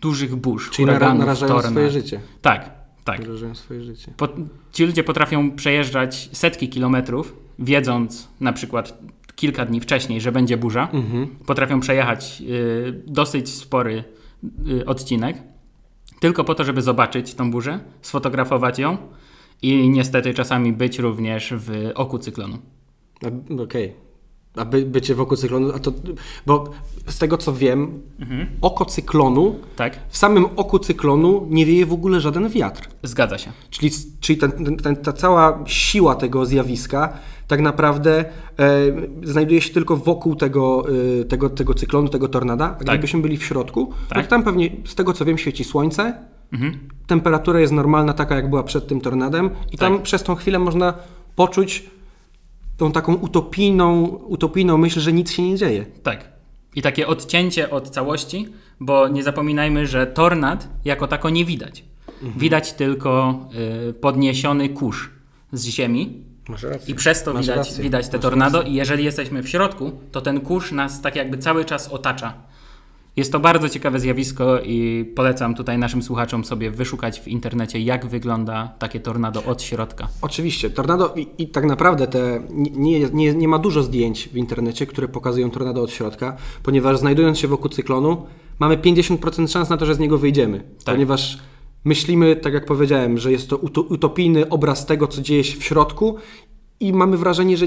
dużych 0.00 0.36
burz, 0.36 0.70
Czyli 0.70 0.86
huraganów, 0.86 1.18
narażają 1.18 1.52
tornad. 1.52 1.70
swoje 1.70 1.90
życie. 1.90 2.20
Tak, 2.42 2.70
tak. 3.04 3.20
Narażają 3.20 3.54
swoje 3.54 3.82
życie. 3.82 4.12
Po, 4.16 4.28
ci 4.72 4.86
ludzie 4.86 5.04
potrafią 5.04 5.50
przejeżdżać 5.50 6.30
setki 6.32 6.68
kilometrów, 6.68 7.36
wiedząc 7.58 8.28
na 8.40 8.52
przykład 8.52 8.98
kilka 9.34 9.64
dni 9.64 9.80
wcześniej, 9.80 10.20
że 10.20 10.32
będzie 10.32 10.56
burza. 10.56 10.88
Potrafią 11.46 11.80
przejechać 11.80 12.42
y, 12.48 13.02
dosyć 13.06 13.48
spory 13.48 14.04
y, 14.68 14.86
odcinek, 14.86 15.42
tylko 16.20 16.44
po 16.44 16.54
to, 16.54 16.64
żeby 16.64 16.82
zobaczyć 16.82 17.34
tą 17.34 17.50
burzę, 17.50 17.80
sfotografować 18.02 18.78
ją 18.78 18.96
i 19.62 19.88
niestety 19.90 20.34
czasami 20.34 20.72
być 20.72 20.98
również 20.98 21.54
w 21.56 21.90
oku 21.94 22.18
cyklonu. 22.18 22.58
A- 23.24 23.62
Okej. 23.62 24.07
A 24.58 24.64
by, 24.64 24.82
bycie 24.82 25.14
wokół 25.14 25.36
cyklonu, 25.36 25.72
a 25.74 25.78
to, 25.78 25.92
bo 26.46 26.64
z 27.06 27.18
tego 27.18 27.38
co 27.38 27.52
wiem, 27.52 28.02
oko 28.60 28.84
cyklonu, 28.84 29.54
Tak? 29.76 29.98
w 30.08 30.18
samym 30.18 30.46
oku 30.56 30.78
cyklonu 30.78 31.46
nie 31.50 31.66
wieje 31.66 31.86
w 31.86 31.92
ogóle 31.92 32.20
żaden 32.20 32.48
wiatr. 32.48 32.88
Zgadza 33.02 33.38
się. 33.38 33.52
Czyli, 33.70 33.90
czyli 34.20 34.38
ten, 34.38 34.76
ten, 34.76 34.96
ta 34.96 35.12
cała 35.12 35.58
siła 35.66 36.14
tego 36.14 36.46
zjawiska 36.46 37.12
tak 37.46 37.60
naprawdę 37.60 38.24
e, 38.58 38.80
znajduje 39.22 39.60
się 39.60 39.72
tylko 39.74 39.96
wokół 39.96 40.34
tego, 40.36 40.84
e, 41.20 41.24
tego, 41.24 41.50
tego 41.50 41.74
cyklonu, 41.74 42.08
tego 42.08 42.28
tornada. 42.28 42.76
A 42.80 42.84
gdybyśmy 42.84 43.20
byli 43.20 43.36
w 43.36 43.44
środku, 43.44 43.92
Tak. 44.08 44.24
to 44.24 44.30
tam 44.30 44.42
pewnie, 44.42 44.70
z 44.84 44.94
tego 44.94 45.12
co 45.12 45.24
wiem, 45.24 45.38
świeci 45.38 45.64
słońce, 45.64 46.14
temperatura 47.06 47.60
jest 47.60 47.72
normalna, 47.72 48.12
taka 48.12 48.34
jak 48.36 48.50
była 48.50 48.62
przed 48.62 48.86
tym 48.86 49.00
tornadem 49.00 49.50
i 49.72 49.78
tam 49.78 49.94
Tak. 49.94 50.02
przez 50.02 50.22
tą 50.22 50.34
chwilę 50.34 50.58
można 50.58 50.94
poczuć 51.36 51.90
tą 52.78 52.92
taką 52.92 53.14
utopijną, 53.14 54.04
utopijną 54.06 54.78
myśl, 54.78 55.00
że 55.00 55.12
nic 55.12 55.32
się 55.32 55.42
nie 55.42 55.56
dzieje. 55.56 55.86
Tak. 56.02 56.28
I 56.74 56.82
takie 56.82 57.06
odcięcie 57.06 57.70
od 57.70 57.90
całości, 57.90 58.48
bo 58.80 59.08
nie 59.08 59.22
zapominajmy, 59.22 59.86
że 59.86 60.06
tornad 60.06 60.68
jako 60.84 61.06
tako 61.06 61.30
nie 61.30 61.44
widać. 61.44 61.84
widać 62.36 62.72
tylko 62.72 63.40
y, 63.90 63.94
podniesiony 63.94 64.68
kurz 64.68 65.10
z 65.52 65.66
ziemi. 65.66 66.22
Rację. 66.48 66.78
I 66.92 66.94
przez 66.94 67.22
to 67.22 67.34
Masz 67.34 67.42
widać, 67.42 67.56
rację. 67.56 67.82
widać 67.82 68.08
te 68.08 68.16
Masz 68.16 68.22
tornado 68.22 68.62
i 68.62 68.74
jeżeli 68.74 69.04
jesteśmy 69.04 69.42
w 69.42 69.48
środku, 69.48 69.92
to 70.12 70.20
ten 70.20 70.40
kurz 70.40 70.72
nas 70.72 71.00
tak 71.00 71.16
jakby 71.16 71.38
cały 71.38 71.64
czas 71.64 71.88
otacza. 71.88 72.34
Jest 73.18 73.32
to 73.32 73.40
bardzo 73.40 73.68
ciekawe 73.68 74.00
zjawisko 74.00 74.60
i 74.60 75.04
polecam 75.16 75.54
tutaj 75.54 75.78
naszym 75.78 76.02
słuchaczom 76.02 76.44
sobie 76.44 76.70
wyszukać 76.70 77.20
w 77.20 77.28
internecie, 77.28 77.80
jak 77.80 78.06
wygląda 78.06 78.74
takie 78.78 79.00
tornado 79.00 79.44
od 79.44 79.62
środka. 79.62 80.08
Oczywiście, 80.22 80.70
tornado 80.70 81.14
i, 81.16 81.26
i 81.38 81.48
tak 81.48 81.64
naprawdę 81.64 82.06
te, 82.06 82.42
nie, 82.76 83.00
nie, 83.00 83.34
nie 83.34 83.48
ma 83.48 83.58
dużo 83.58 83.82
zdjęć 83.82 84.28
w 84.28 84.36
internecie, 84.36 84.86
które 84.86 85.08
pokazują 85.08 85.50
tornado 85.50 85.82
od 85.82 85.90
środka, 85.90 86.36
ponieważ 86.62 86.98
znajdując 86.98 87.38
się 87.38 87.48
wokół 87.48 87.70
cyklonu, 87.70 88.26
mamy 88.58 88.76
50% 88.76 89.48
szans 89.48 89.68
na 89.68 89.76
to, 89.76 89.86
że 89.86 89.94
z 89.94 89.98
niego 89.98 90.18
wyjdziemy. 90.18 90.58
Tak. 90.58 90.94
Ponieważ 90.94 91.38
myślimy, 91.84 92.36
tak 92.36 92.52
jak 92.52 92.66
powiedziałem, 92.66 93.18
że 93.18 93.32
jest 93.32 93.50
to 93.50 93.56
uto, 93.56 93.82
utopijny 93.82 94.48
obraz 94.48 94.86
tego, 94.86 95.06
co 95.06 95.22
dzieje 95.22 95.44
się 95.44 95.58
w 95.58 95.64
środku 95.64 96.16
i 96.80 96.92
mamy 96.92 97.16
wrażenie, 97.16 97.56
że 97.56 97.66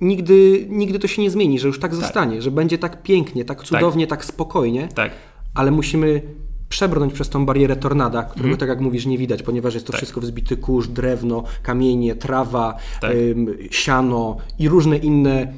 nigdy, 0.00 0.66
nigdy 0.70 0.98
to 0.98 1.06
się 1.08 1.22
nie 1.22 1.30
zmieni, 1.30 1.58
że 1.58 1.68
już 1.68 1.80
tak 1.80 1.94
zostanie, 1.94 2.42
że 2.42 2.50
będzie 2.50 2.78
tak 2.78 3.02
pięknie, 3.02 3.44
tak 3.44 3.62
cudownie, 3.64 4.06
tak, 4.06 4.24
spokojnie, 4.24 4.88
Tak. 4.94 5.12
ale 5.54 5.70
musimy 5.70 6.22
przebrnąć 6.68 7.12
przez 7.12 7.28
tą 7.28 7.46
barierę 7.46 7.76
tornada, 7.76 8.22
którego, 8.22 8.56
tak 8.56 8.68
jak 8.68 8.80
mówisz, 8.80 9.06
nie 9.06 9.18
widać, 9.18 9.42
ponieważ 9.42 9.74
jest 9.74 9.86
to 9.86 9.92
Tak. 9.92 9.98
wszystko 9.98 10.20
wzbity 10.20 10.56
kurz, 10.56 10.88
drewno, 10.88 11.44
kamienie, 11.62 12.14
trawa, 12.14 12.76
Tak. 13.00 13.10
ym, 13.14 13.46
siano 13.70 14.36
i 14.58 14.68
różne 14.68 14.96
inne, 14.96 15.46
Tak. 15.46 15.54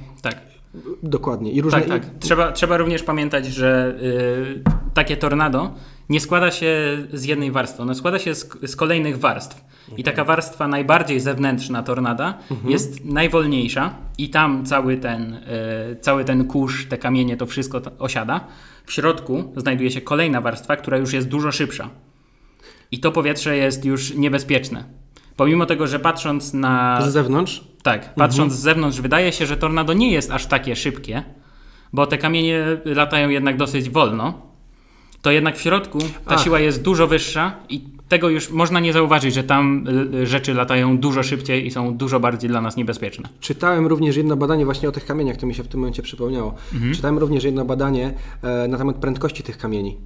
Dokładnie, 1.02 1.52
i 1.52 1.60
różne 1.60 1.80
Tak, 1.80 1.88
tak. 1.88 2.10
Trzeba, 2.20 2.52
trzeba 2.52 2.76
również 2.76 3.02
pamiętać, 3.02 3.46
że 3.46 3.98
y, 4.02 4.62
takie 4.94 5.16
tornado 5.16 5.74
nie 6.08 6.20
składa 6.20 6.50
się 6.50 6.76
z 7.12 7.24
jednej 7.24 7.50
warstwy, 7.50 7.82
ono 7.82 7.94
składa 7.94 8.18
się 8.18 8.34
z, 8.34 8.48
z 8.66 8.76
kolejnych 8.76 9.18
warstw. 9.18 9.64
I 9.96 10.02
taka 10.02 10.24
warstwa 10.24 10.68
najbardziej 10.68 11.20
zewnętrzna 11.20 11.82
tornada 11.82 12.38
jest 12.68 13.04
najwolniejsza 13.04 13.94
i 14.18 14.30
tam 14.30 14.64
cały 14.64 14.96
ten, 14.96 15.34
y, 15.34 15.96
cały 16.00 16.24
ten 16.24 16.44
kurz, 16.44 16.86
te 16.86 16.98
kamienie, 16.98 17.36
to 17.36 17.46
wszystko 17.46 17.80
osiada. 17.98 18.40
W 18.86 18.92
środku 18.92 19.52
znajduje 19.56 19.90
się 19.90 20.00
kolejna 20.00 20.40
warstwa, 20.40 20.76
która 20.76 20.98
już 20.98 21.12
jest 21.12 21.28
dużo 21.28 21.52
szybsza. 21.52 21.90
I 22.90 23.00
to 23.00 23.12
powietrze 23.12 23.56
jest 23.56 23.84
już 23.84 24.14
niebezpieczne. 24.14 24.84
Pomimo 25.36 25.66
tego, 25.66 25.86
że 25.86 25.98
patrząc 25.98 26.54
na 26.54 27.02
z 27.02 27.12
zewnątrz. 27.12 27.64
tak, 27.82 28.14
patrząc 28.14 28.52
z 28.52 28.58
zewnątrz, 28.60 29.00
wydaje 29.00 29.32
się, 29.32 29.46
że 29.46 29.56
tornado 29.56 29.92
nie 29.92 30.10
jest 30.10 30.30
aż 30.30 30.46
takie 30.46 30.76
szybkie, 30.76 31.22
bo 31.92 32.06
te 32.06 32.18
kamienie 32.18 32.64
latają 32.84 33.28
jednak 33.28 33.56
dosyć 33.56 33.90
wolno. 33.90 34.46
To 35.22 35.30
jednak 35.30 35.56
w 35.56 35.60
środku 35.60 35.98
ta 35.98 36.34
Ach. 36.34 36.44
siła 36.44 36.60
jest 36.60 36.82
dużo 36.82 37.06
wyższa 37.06 37.52
i 37.68 37.84
tego 38.08 38.28
już 38.28 38.50
można 38.50 38.80
nie 38.80 38.92
zauważyć, 38.92 39.34
że 39.34 39.44
tam 39.44 39.88
y, 39.88 40.16
y, 40.16 40.26
rzeczy 40.26 40.54
latają 40.54 40.98
dużo 40.98 41.22
szybciej 41.22 41.66
i 41.66 41.70
są 41.70 41.96
dużo 41.96 42.20
bardziej 42.20 42.50
dla 42.50 42.60
nas 42.60 42.76
niebezpieczne. 42.76 43.28
Czytałem 43.40 43.86
również 43.86 44.16
jedno 44.16 44.36
badanie 44.36 44.64
właśnie 44.64 44.88
o 44.88 44.92
tych 44.92 45.06
kamieniach, 45.06 45.36
to 45.36 45.46
mi 45.46 45.54
się 45.54 45.62
w 45.62 45.68
tym 45.68 45.80
momencie 45.80 46.02
przypomniało. 46.02 46.54
Czytałem 46.94 47.18
również 47.18 47.44
jedno 47.44 47.64
badanie 47.64 48.14
e, 48.42 48.68
na 48.68 48.78
temat 48.78 48.96
prędkości 48.96 49.42
tych 49.42 49.58
kamieni. 49.58 49.96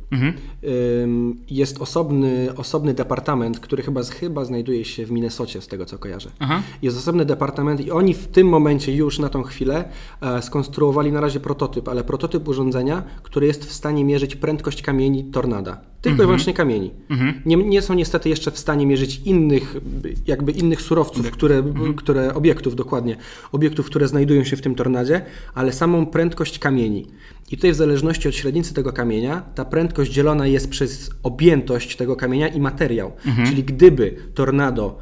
Ym, 1.02 1.36
jest 1.50 1.80
osobny, 1.80 2.48
osobny 2.56 2.94
departament, 2.94 3.60
który 3.60 3.82
chyba, 3.82 4.02
chyba 4.02 4.44
znajduje 4.44 4.84
się 4.84 5.06
w 5.06 5.10
Minnesocie, 5.10 5.60
z 5.60 5.68
tego 5.68 5.86
co 5.86 5.98
kojarzę. 5.98 6.30
Aha. 6.38 6.62
Jest 6.82 6.98
osobny 6.98 7.24
departament 7.24 7.80
i 7.80 7.90
oni 7.90 8.14
w 8.14 8.26
tym 8.26 8.48
momencie 8.48 8.94
już 8.94 9.18
na 9.18 9.28
tą 9.28 9.42
chwilę 9.42 9.84
e, 10.20 10.42
skonstruowali 10.42 11.12
na 11.12 11.20
razie 11.20 11.40
prototyp, 11.40 11.88
ale 11.88 12.04
prototyp 12.04 12.48
urządzenia, 12.48 13.02
który 13.22 13.46
jest 13.46 13.64
w 13.64 13.72
stanie 13.72 14.04
mierzyć 14.04 14.36
prędkość 14.36 14.82
kamieni 14.82 15.24
tornada. 15.24 15.89
Tylko 16.00 16.22
i 16.22 16.26
wyłącznie 16.26 16.54
kamieni. 16.54 16.90
Nie, 17.46 17.56
nie 17.56 17.82
są 17.82 17.94
niestety 17.94 18.28
jeszcze 18.28 18.50
w 18.50 18.58
stanie 18.58 18.86
mierzyć 18.86 19.20
innych, 19.24 19.76
jakby 20.26 20.52
innych 20.52 20.82
surowców, 20.82 21.30
które, 21.30 21.62
które, 21.96 22.34
obiektów 22.34 22.76
dokładnie, 22.76 23.16
obiektów, 23.52 23.86
które 23.86 24.08
znajdują 24.08 24.44
się 24.44 24.56
w 24.56 24.60
tym 24.60 24.74
tornadzie, 24.74 25.24
ale 25.54 25.72
samą 25.72 26.06
prędkość 26.06 26.58
kamieni. 26.58 27.06
I 27.50 27.56
tutaj 27.56 27.72
w 27.72 27.74
zależności 27.74 28.28
od 28.28 28.34
średnicy 28.34 28.74
tego 28.74 28.92
kamienia, 28.92 29.42
ta 29.54 29.64
prędkość 29.64 30.12
dzielona 30.12 30.46
jest 30.46 30.70
przez 30.70 31.10
objętość 31.22 31.96
tego 31.96 32.16
kamienia 32.16 32.48
i 32.48 32.60
materiał. 32.60 33.12
Czyli 33.46 33.64
gdyby 33.64 34.16
tornado 34.34 34.98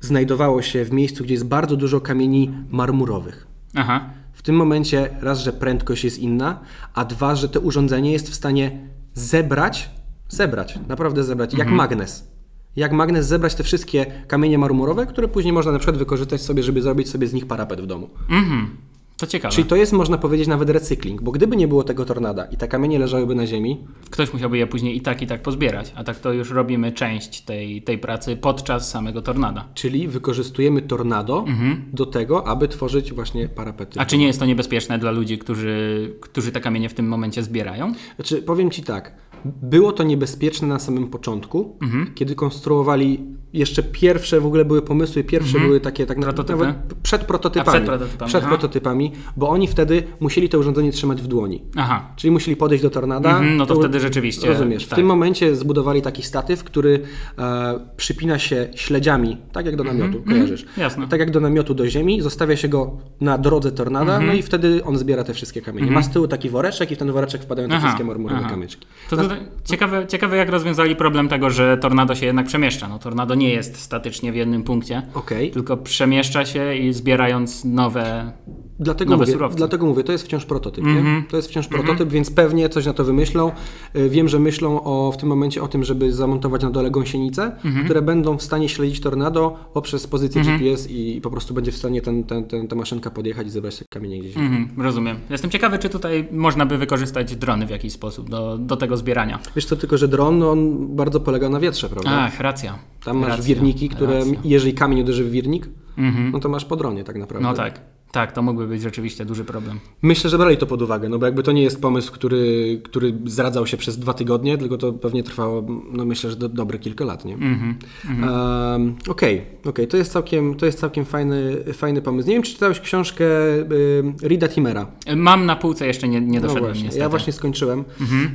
znajdowało 0.00 0.62
się 0.62 0.84
w 0.84 0.92
miejscu, 0.92 1.24
gdzie 1.24 1.34
jest 1.34 1.46
bardzo 1.46 1.76
dużo 1.76 2.00
kamieni 2.00 2.50
marmurowych. 2.70 3.46
Aha. 3.74 4.10
W 4.32 4.42
tym 4.42 4.56
momencie 4.56 5.08
raz, 5.20 5.40
że 5.40 5.52
prędkość 5.52 6.04
jest 6.04 6.18
inna, 6.18 6.60
a 6.94 7.04
dwa, 7.04 7.36
że 7.36 7.48
to 7.48 7.60
urządzenie 7.60 8.12
jest 8.12 8.30
w 8.30 8.34
stanie 8.34 8.78
zebrać, 9.14 9.90
zebrać, 10.34 10.78
naprawdę 10.88 11.24
zebrać, 11.24 11.54
jak 11.54 11.70
magnes. 11.70 12.34
Jak 12.76 12.92
magnes 12.92 13.26
zebrać 13.26 13.54
te 13.54 13.64
wszystkie 13.64 14.06
kamienie 14.26 14.58
marmurowe, 14.58 15.06
które 15.06 15.28
później 15.28 15.52
można 15.52 15.72
na 15.72 15.78
przykład 15.78 15.96
wykorzystać 15.96 16.42
sobie, 16.42 16.62
żeby 16.62 16.82
zrobić 16.82 17.08
sobie 17.08 17.26
z 17.26 17.32
nich 17.32 17.46
parapet 17.46 17.80
w 17.80 17.86
domu. 17.86 18.10
Mhm. 18.30 18.76
To 19.16 19.26
ciekawe. 19.26 19.54
Czyli 19.54 19.68
to 19.68 19.76
jest, 19.76 19.92
można 19.92 20.18
powiedzieć, 20.18 20.48
nawet 20.48 20.70
recykling, 20.70 21.22
bo 21.22 21.32
gdyby 21.32 21.56
nie 21.56 21.68
było 21.68 21.84
tego 21.84 22.04
tornada 22.04 22.44
i 22.44 22.56
te 22.56 22.68
kamienie 22.68 22.98
leżałyby 22.98 23.34
na 23.34 23.46
ziemi, 23.46 23.84
Ktoś 24.10 24.32
musiałby 24.32 24.58
je 24.58 24.66
później 24.66 24.96
i 24.96 25.00
tak, 25.00 25.22
i 25.22 25.26
tak 25.26 25.42
pozbierać, 25.42 25.92
a 25.96 26.04
tak 26.04 26.18
to 26.18 26.32
już 26.32 26.50
robimy 26.50 26.92
część 26.92 27.40
tej, 27.40 27.82
tej 27.82 27.98
pracy 27.98 28.36
podczas 28.36 28.90
samego 28.90 29.22
tornada. 29.22 29.68
czyli 29.74 30.08
wykorzystujemy 30.08 30.82
tornado 30.82 31.44
do 31.92 32.06
tego, 32.06 32.46
aby 32.46 32.68
tworzyć 32.68 33.12
właśnie 33.12 33.48
parapety. 33.48 34.00
A 34.00 34.06
czy 34.06 34.18
nie 34.18 34.26
jest 34.26 34.38
to 34.38 34.46
niebezpieczne 34.46 34.98
dla 34.98 35.10
ludzi, 35.10 35.38
którzy, 35.38 36.14
którzy 36.20 36.52
te 36.52 36.60
kamienie 36.60 36.88
w 36.88 36.94
tym 36.94 37.08
momencie 37.08 37.42
zbierają? 37.42 37.92
Znaczy, 38.16 38.42
powiem 38.42 38.70
Ci 38.70 38.82
tak, 38.82 39.12
było 39.44 39.92
to 39.92 40.02
niebezpieczne 40.02 40.68
na 40.68 40.78
samym 40.78 41.06
początku, 41.08 41.78
kiedy 42.14 42.34
konstruowali 42.34 43.20
jeszcze 43.52 43.82
pierwsze 43.82 44.40
w 44.40 44.46
ogóle 44.46 44.64
były 44.64 44.82
pomysły, 44.82 45.24
pierwsze 45.24 45.60
były 45.60 45.80
takie 45.80 46.06
tak 46.06 46.18
naprawdę 46.18 46.56
nawet 46.56 46.76
przed 47.02 47.24
prototypami. 47.24 47.68
A, 47.68 47.80
przed 47.80 47.84
prototypami, 47.86 48.28
Przed 48.28 48.44
prototypami, 48.44 49.12
bo 49.36 49.48
oni 49.48 49.68
wtedy 49.68 50.02
musieli 50.20 50.48
to 50.48 50.58
urządzenie 50.58 50.92
trzymać 50.92 51.22
w 51.22 51.26
dłoni. 51.26 51.62
Aha. 51.76 52.12
Czyli 52.16 52.30
musieli 52.30 52.56
podejść 52.56 52.82
do 52.82 52.90
tornada. 52.90 53.30
Mhm, 53.30 53.56
no 53.56 53.66
to 53.66 53.74
wtedy 53.74 54.00
rzeczywiście, 54.00 54.48
Rozumiesz. 54.48 54.84
W 54.86 54.88
tak. 54.88 54.96
tym 54.96 55.06
momencie 55.06 55.56
zbudowali 55.56 56.02
taki 56.02 56.22
statyw, 56.22 56.64
który 56.64 57.00
e, 57.38 57.80
przypina 57.96 58.38
się 58.38 58.68
śledziami, 58.74 59.36
tak 59.52 59.66
jak 59.66 59.76
do 59.76 59.84
namiotu, 59.84 60.22
kojarzysz. 60.22 60.62
Mhm, 60.62 60.80
jasne. 60.80 61.08
Tak 61.08 61.20
jak 61.20 61.30
do 61.30 61.40
namiotu 61.40 61.74
do 61.74 61.88
ziemi, 61.88 62.20
zostawia 62.20 62.56
się 62.56 62.68
go 62.68 62.96
na 63.20 63.38
drodze 63.38 63.72
tornada, 63.72 64.12
Mhm. 64.12 64.26
no 64.26 64.32
i 64.32 64.42
wtedy 64.42 64.84
on 64.84 64.98
zbiera 64.98 65.24
te 65.24 65.34
wszystkie 65.34 65.62
kamienie. 65.62 65.90
Ma 65.90 66.02
z 66.02 66.10
tyłu 66.10 66.28
taki 66.28 66.50
woreczek 66.50 66.90
i 66.90 66.94
w 66.94 66.98
ten 66.98 67.12
woreczek 67.12 67.42
wpadają 67.42 67.68
te 67.68 67.74
Aha, 67.74 67.86
wszystkie 67.86 68.04
marmurowe 68.04 68.48
kamyczki. 68.48 68.86
To 69.10 69.16
tutaj 69.16 69.33
ciekawe, 69.64 70.06
ciekawe, 70.06 70.36
jak 70.36 70.48
rozwiązali 70.48 70.96
problem 70.96 71.28
tego, 71.28 71.50
że 71.50 71.78
tornado 71.78 72.14
się 72.14 72.26
jednak 72.26 72.46
przemieszcza. 72.46 72.88
No, 72.88 72.98
tornado 72.98 73.34
nie 73.34 73.50
jest 73.50 73.80
statycznie 73.80 74.32
w 74.32 74.36
jednym 74.36 74.62
punkcie, 74.62 75.02
Okej. 75.14 75.50
tylko 75.50 75.76
przemieszcza 75.76 76.44
się 76.44 76.74
i 76.74 76.92
zbierając 76.92 77.64
nowe. 77.64 78.32
Dlatego 78.80 79.10
Nowe 79.10 79.22
mówię, 79.22 79.32
surowce. 79.32 79.56
dlatego 79.56 79.86
mówię, 79.86 80.04
to 80.04 80.12
jest 80.12 80.24
wciąż 80.24 80.44
prototyp. 80.44 80.84
Nie? 80.84 80.90
Mhm. 80.98 81.24
To 81.30 81.36
jest 81.36 81.48
wciąż 81.48 81.68
prototyp, 81.68 82.08
więc 82.08 82.30
pewnie 82.30 82.68
coś 82.68 82.86
na 82.86 82.92
to 82.92 83.04
wymyślą. 83.04 83.52
Y, 83.96 84.08
Wiem, 84.10 84.28
że 84.28 84.38
myślą 84.38 84.82
o, 84.84 85.12
w 85.12 85.16
tym 85.16 85.28
momencie 85.28 85.62
o 85.62 85.68
tym, 85.68 85.84
żeby 85.84 86.12
zamontować 86.12 86.62
na 86.62 86.70
dole 86.70 86.90
gąsienice, 86.90 87.42
Mhm. 87.64 87.84
które 87.84 88.02
będą 88.02 88.38
w 88.38 88.42
stanie 88.42 88.68
śledzić 88.68 89.00
tornado 89.00 89.56
poprzez 89.72 90.06
pozycję 90.06 90.42
GPS 90.42 90.90
i 90.90 91.20
po 91.22 91.30
prostu 91.30 91.54
będzie 91.54 91.72
w 91.72 91.76
stanie 91.76 92.02
ten, 92.02 92.24
ten, 92.24 92.44
ten, 92.44 92.68
ta 92.68 92.76
maszynka 92.76 93.10
podjechać 93.10 93.46
i 93.46 93.50
zebrać 93.50 93.76
te 93.78 93.84
kamienie 93.90 94.18
gdzieś. 94.20 94.36
Mhm, 94.36 94.68
rozumiem. 94.78 95.16
Jestem 95.30 95.50
ciekawy, 95.50 95.78
czy 95.78 95.88
tutaj 95.88 96.28
można 96.32 96.66
by 96.66 96.78
wykorzystać 96.78 97.36
drony 97.36 97.66
w 97.66 97.70
jakiś 97.70 97.92
sposób 97.92 98.30
do, 98.30 98.58
do 98.58 98.76
tego 98.76 98.96
zbierania. 98.96 99.38
Wiesz 99.56 99.64
co, 99.66 99.76
tylko 99.76 99.98
że 99.98 100.08
dron, 100.08 100.42
on 100.42 100.86
bardzo 100.96 101.20
polega 101.20 101.48
na 101.48 101.60
wietrze, 101.60 101.88
prawda? 101.88 102.10
Ach, 102.12 102.40
racja. 102.40 102.78
Tam 103.04 103.16
masz 103.18 103.28
racja, 103.28 103.44
wirniki, 103.44 103.88
które, 103.88 104.18
racja. 104.18 104.32
jeżeli 104.44 104.74
kamień 104.74 105.00
uderzy 105.00 105.24
w 105.24 105.30
wirnik, 105.30 105.68
Mhm. 105.98 106.30
no 106.30 106.40
to 106.40 106.48
masz 106.48 106.64
po 106.64 106.76
dronie 106.76 107.04
tak 107.04 107.16
naprawdę. 107.18 107.48
No 107.48 107.54
tak, 107.54 107.80
tak, 108.14 108.32
to 108.32 108.42
mógłby 108.42 108.66
być 108.66 108.82
rzeczywiście 108.82 109.24
duży 109.24 109.44
problem. 109.44 109.80
Myślę, 110.02 110.30
że 110.30 110.38
brali 110.38 110.56
to 110.56 110.66
pod 110.66 110.82
uwagę, 110.82 111.08
no 111.08 111.18
bo 111.18 111.26
jakby 111.26 111.42
to 111.42 111.52
nie 111.52 111.62
jest 111.62 111.80
pomysł, 111.80 112.12
który, 112.12 112.80
który 112.84 113.14
zradzał 113.24 113.66
się 113.66 113.76
przez 113.76 113.98
dwa 113.98 114.14
tygodnie, 114.14 114.58
tylko 114.58 114.78
to 114.78 114.92
pewnie 114.92 115.22
trwało, 115.22 115.66
no 115.92 116.04
myślę, 116.04 116.30
że 116.30 116.36
do, 116.36 116.48
dobre 116.48 116.78
kilka 116.78 117.04
lat, 117.04 117.24
nie? 117.24 117.34
Mhm. 117.34 117.76
Em, 118.08 118.94
Okej, 119.08 119.42
okej, 119.64 119.88
to 119.88 119.96
jest 119.96 120.12
całkiem, 120.12 120.54
to 120.54 120.66
jest 120.66 120.78
całkiem 120.78 121.04
fajny, 121.04 121.56
fajny 121.72 122.02
pomysł. 122.02 122.28
Nie 122.28 122.34
wiem, 122.34 122.42
czy 122.42 122.52
czytałeś 122.52 122.80
książkę 122.80 123.24
y, 123.24 124.02
Rida 124.22 124.48
Timera. 124.48 124.86
Mam 125.16 125.46
na 125.46 125.56
półce 125.56 125.86
jeszcze 125.86 126.08
nie, 126.08 126.20
nie 126.20 126.40
No 126.40 126.46
doszedłem 126.46 126.64
właśnie, 126.64 126.82
niestety. 126.84 127.02
ja 127.02 127.08
właśnie 127.08 127.32
skończyłem. 127.32 127.84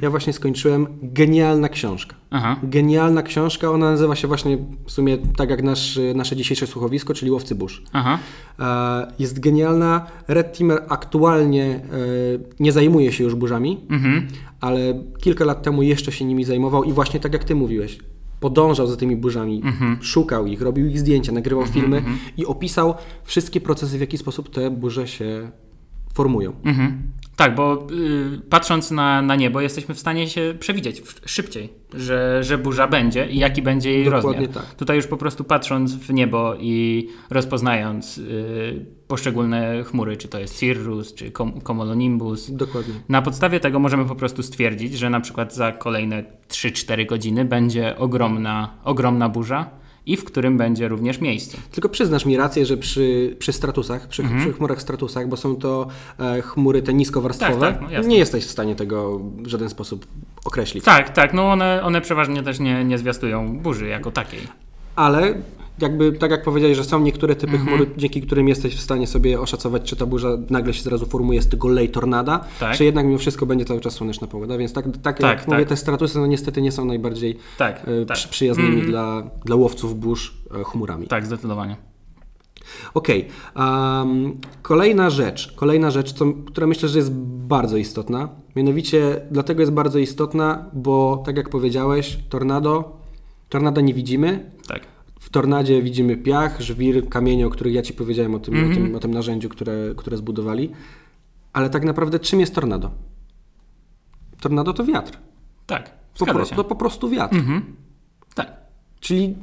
Ja 0.02 0.10
właśnie 0.10 0.34
skończyłem. 0.34 0.88
Genialna 1.02 1.70
książka. 1.70 2.16
Aha. 2.32 2.60
Genialna 2.64 3.22
książka, 3.24 3.72
ona 3.72 3.92
nazywa 3.92 4.16
się 4.16 4.28
właśnie 4.28 4.58
w 4.86 4.92
sumie 4.92 5.18
tak 5.38 5.50
jak 5.50 5.64
nasz, 5.64 6.00
nasze 6.16 6.36
dzisiejsze 6.36 6.68
słuchowisko, 6.68 7.14
czyli 7.14 7.32
Łowcy 7.32 7.56
Burz. 7.56 7.84
Aha. 7.94 8.20
E, 8.60 9.14
Jest 9.20 9.40
genialna. 9.40 9.69
Red 10.28 10.52
Timmer 10.58 10.84
aktualnie 10.90 11.64
e, 11.66 11.80
nie 12.60 12.72
zajmuje 12.72 13.12
się 13.12 13.24
już 13.24 13.36
burzami, 13.36 13.78
Mhm. 13.90 14.28
ale 14.62 14.80
kilka 15.22 15.46
lat 15.46 15.64
temu 15.64 15.84
jeszcze 15.84 16.12
się 16.12 16.26
nimi 16.26 16.44
zajmował 16.44 16.84
i 16.84 16.94
właśnie 16.94 17.20
tak 17.20 17.34
jak 17.34 17.44
ty 17.44 17.56
mówiłeś, 17.56 18.00
podążał 18.40 18.88
za 18.88 18.96
tymi 18.98 19.16
burzami, 19.16 19.62
Mhm. 19.66 19.98
szukał 20.02 20.48
ich, 20.48 20.62
robił 20.62 20.88
ich 20.88 21.00
zdjęcia, 21.00 21.32
nagrywał 21.32 21.66
filmy 21.66 22.04
i 22.38 22.46
opisał 22.46 22.96
wszystkie 23.24 23.62
procesy, 23.62 23.98
w 23.98 24.02
jaki 24.02 24.18
sposób 24.18 24.50
te 24.50 24.72
burze 24.72 25.08
się 25.08 25.52
formują. 26.14 26.54
Mhm. 26.64 27.02
Tak, 27.36 27.56
bo 27.56 27.88
y, 27.92 28.42
patrząc 28.50 28.92
na, 28.92 29.22
na 29.22 29.36
niebo, 29.36 29.62
jesteśmy 29.62 29.96
w 29.96 30.00
stanie 30.00 30.28
się 30.30 30.56
przewidzieć 30.60 31.02
w, 31.02 31.22
szybciej, 31.26 31.70
że, 31.94 32.44
że 32.44 32.58
burza 32.58 32.88
będzie 32.88 33.30
i 33.30 33.38
jaki 33.38 33.62
będzie 33.62 33.92
jej 33.92 34.06
Dokładnie 34.06 34.32
rozmiar. 34.32 34.64
tak. 34.64 34.76
Tutaj 34.76 34.96
już 34.98 35.08
po 35.08 35.18
prostu 35.18 35.44
patrząc 35.44 35.96
w 35.96 36.14
niebo 36.14 36.56
i 36.60 37.08
rozpoznając 37.30 38.18
y, 38.18 38.86
poszczególne 39.14 39.84
chmury, 39.84 40.18
czy 40.18 40.28
to 40.28 40.40
jest 40.40 40.60
Cirrus, 40.60 41.14
czy 41.14 41.32
Cumulonimbus, 41.68 42.52
Dokładnie. 42.52 42.94
na 43.10 43.22
podstawie 43.22 43.60
tego 43.60 43.80
możemy 43.80 44.06
po 44.06 44.16
prostu 44.16 44.44
stwierdzić, 44.44 44.94
że 44.98 45.10
na 45.10 45.20
przykład 45.20 45.56
za 45.56 45.72
kolejne 45.72 46.24
3-4 46.50 47.06
godziny 47.06 47.46
będzie 47.46 47.98
ogromna, 47.98 48.74
ogromna 48.84 49.30
burza 49.30 49.70
i 50.06 50.18
w 50.18 50.24
którym 50.24 50.58
będzie 50.58 50.88
również 50.88 51.22
miejsce. 51.22 51.58
Tylko 51.72 51.90
przyznasz 51.90 52.26
mi 52.26 52.38
rację, 52.38 52.66
że 52.66 52.78
przy, 52.78 53.36
przy 53.40 53.54
stratusach, 53.54 54.08
przy, 54.08 54.22
Mhm. 54.22 54.42
przy 54.42 54.54
chmurach 54.54 54.82
stratusach, 54.82 55.28
bo 55.28 55.38
są 55.38 55.56
to 55.56 55.88
e, 56.20 56.42
chmury 56.42 56.82
te 56.82 56.94
niskowarstwowe, 56.94 57.60
Tak, 57.60 57.80
tak, 57.80 57.92
no 57.92 58.08
nie 58.08 58.18
jesteś 58.18 58.46
w 58.46 58.50
stanie 58.52 58.76
tego 58.76 59.20
w 59.20 59.48
żaden 59.48 59.70
sposób 59.70 60.06
określić. 60.46 60.84
Tak, 60.86 61.10
tak, 61.10 61.34
no 61.34 61.52
one, 61.52 61.84
one 61.84 62.02
przeważnie 62.02 62.44
też 62.44 62.60
nie, 62.60 62.84
nie 62.84 62.98
zwiastują 62.98 63.60
burzy 63.60 63.88
jako 63.88 64.12
takiej. 64.12 64.40
Ale 64.96 65.34
jakby 65.82 66.12
tak 66.12 66.32
jak 66.32 66.44
powiedziałeś, 66.44 66.78
że 66.78 66.84
są 66.84 67.00
niektóre 67.00 67.36
typy 67.36 67.54
Mhm. 67.54 67.68
chmury, 67.70 67.92
dzięki 67.98 68.22
którym 68.22 68.48
jesteś 68.48 68.76
w 68.76 68.80
stanie 68.82 69.08
sobie 69.08 69.40
oszacować, 69.40 69.84
czy 69.84 69.96
ta 69.96 70.06
burza 70.06 70.30
nagle 70.50 70.74
się 70.74 70.84
zrazu 70.84 71.06
formuje 71.06 71.42
z 71.42 71.48
tego 71.50 71.68
lej 71.68 71.90
tornada, 71.90 72.46
Tak. 72.60 72.76
czy 72.78 72.86
jednak 72.86 73.06
mimo 73.06 73.18
wszystko 73.18 73.46
będzie 73.46 73.66
cały 73.66 73.80
czas 73.82 73.94
słoneczna 73.94 74.28
pogoda. 74.28 74.58
Więc 74.58 74.74
tak, 74.74 74.86
tak, 74.86 74.98
Tak, 75.02 75.20
jak 75.20 75.40
tak. 75.40 75.48
mówię, 75.48 75.66
te 75.66 75.78
stratusy 75.78 76.20
no 76.20 76.28
niestety 76.28 76.62
nie 76.62 76.72
są 76.72 76.86
najbardziej 76.86 77.38
Tak, 77.58 77.86
tak. 78.08 78.18
przy, 78.18 78.28
przyjaznymi 78.30 78.70
Mhm. 78.70 78.88
dla, 78.92 79.24
dla 79.46 79.56
łowców 79.56 80.00
burz 80.00 80.38
e, 80.60 80.64
chmurami. 80.64 81.08
Tak, 81.08 81.26
zdecydowanie. 81.26 81.76
Okej. 82.94 83.28
em, 83.56 84.38
kolejna 84.62 85.10
rzecz, 85.10 85.54
kolejna 85.56 85.92
rzecz, 85.92 86.14
co, 86.14 86.26
która 86.46 86.68
myślę, 86.68 86.90
że 86.90 86.98
jest 87.00 87.12
bardzo 87.48 87.78
istotna. 87.78 88.30
Mianowicie 88.56 89.22
dlatego 89.32 89.62
jest 89.62 89.72
bardzo 89.72 90.00
istotna, 90.00 90.66
bo 90.74 91.24
tak 91.26 91.38
jak 91.38 91.50
powiedziałeś, 91.50 92.20
tornado, 92.30 92.98
tornada 93.50 93.82
nie 93.82 93.94
widzimy. 93.94 94.52
Tak. 95.20 95.26
W 95.26 95.30
tornadzie 95.30 95.82
widzimy 95.82 96.18
piach, 96.18 96.62
żwir, 96.62 97.10
kamienie, 97.10 97.48
o 97.48 97.50
których 97.50 97.74
ja 97.74 97.82
Ci 97.82 97.94
powiedziałem, 97.94 98.36
o 98.36 98.40
tym, 98.40 98.54
Mhm. 98.56 98.72
o 98.72 98.76
tym, 98.76 98.96
o 98.96 99.00
tym 99.00 99.14
narzędziu, 99.14 99.50
które, 99.50 99.74
które 99.98 100.18
zbudowali. 100.18 100.72
Ale 101.54 101.70
tak 101.70 101.84
naprawdę 101.84 102.20
czym 102.20 102.40
jest 102.40 102.56
tornado? 102.56 102.92
Tornado 104.42 104.74
to 104.74 104.86
wiatr. 104.86 105.18
Tak, 105.66 105.92
Po, 106.20 106.26
pro, 106.26 106.46
to 106.46 106.64
po 106.64 106.76
prostu 106.76 107.10
wiatr. 107.10 107.36
Mhm. 107.36 107.76
Tak, 108.36 108.54
Czyli, 109.00 109.36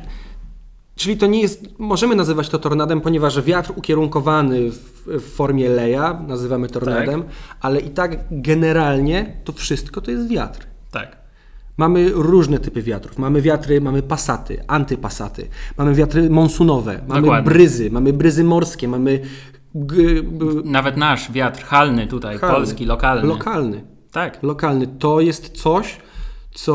czyli 0.95 1.17
to 1.17 1.27
nie 1.27 1.41
jest. 1.41 1.79
Możemy 1.79 2.15
nazywać 2.15 2.49
to 2.49 2.59
tornadem, 2.59 3.01
ponieważ 3.01 3.43
wiatr 3.43 3.73
ukierunkowany 3.77 4.71
w, 4.71 5.03
w 5.07 5.23
formie 5.35 5.69
leja 5.69 6.23
nazywamy 6.29 6.69
tornadem, 6.69 7.25
ale 7.61 7.81
i 7.81 7.91
tak 7.91 8.19
generalnie 8.31 9.37
to 9.45 9.53
wszystko 9.53 10.01
to 10.01 10.11
jest 10.11 10.29
wiatr. 10.29 10.67
tak. 10.91 11.26
Mamy 11.77 12.11
różne 12.15 12.59
typy 12.59 12.83
wiatrów. 12.83 13.19
Mamy 13.19 13.43
wiatry, 13.43 13.81
mamy 13.81 14.03
pasaty, 14.03 14.65
antypasaty, 14.69 15.49
mamy 15.79 15.95
wiatry 15.95 16.31
monsunowe, 16.31 17.01
mamy 17.09 17.21
Dokładnie. 17.23 17.51
bryzy, 17.51 17.91
mamy 17.91 18.13
bryzy 18.13 18.45
morskie, 18.45 18.89
mamy 18.89 19.21
Nawet 20.65 20.97
nasz 20.97 21.33
wiatr 21.33 21.63
halny 21.65 22.07
tutaj, 22.07 22.39
polski, 22.39 22.87
lokalny. 22.87 23.27
Lokalny. 23.29 23.85
tak, 24.13 24.43
Lokalny. 24.43 24.87
To 24.87 25.21
jest 25.21 25.49
coś, 25.49 25.97
co, 26.55 26.75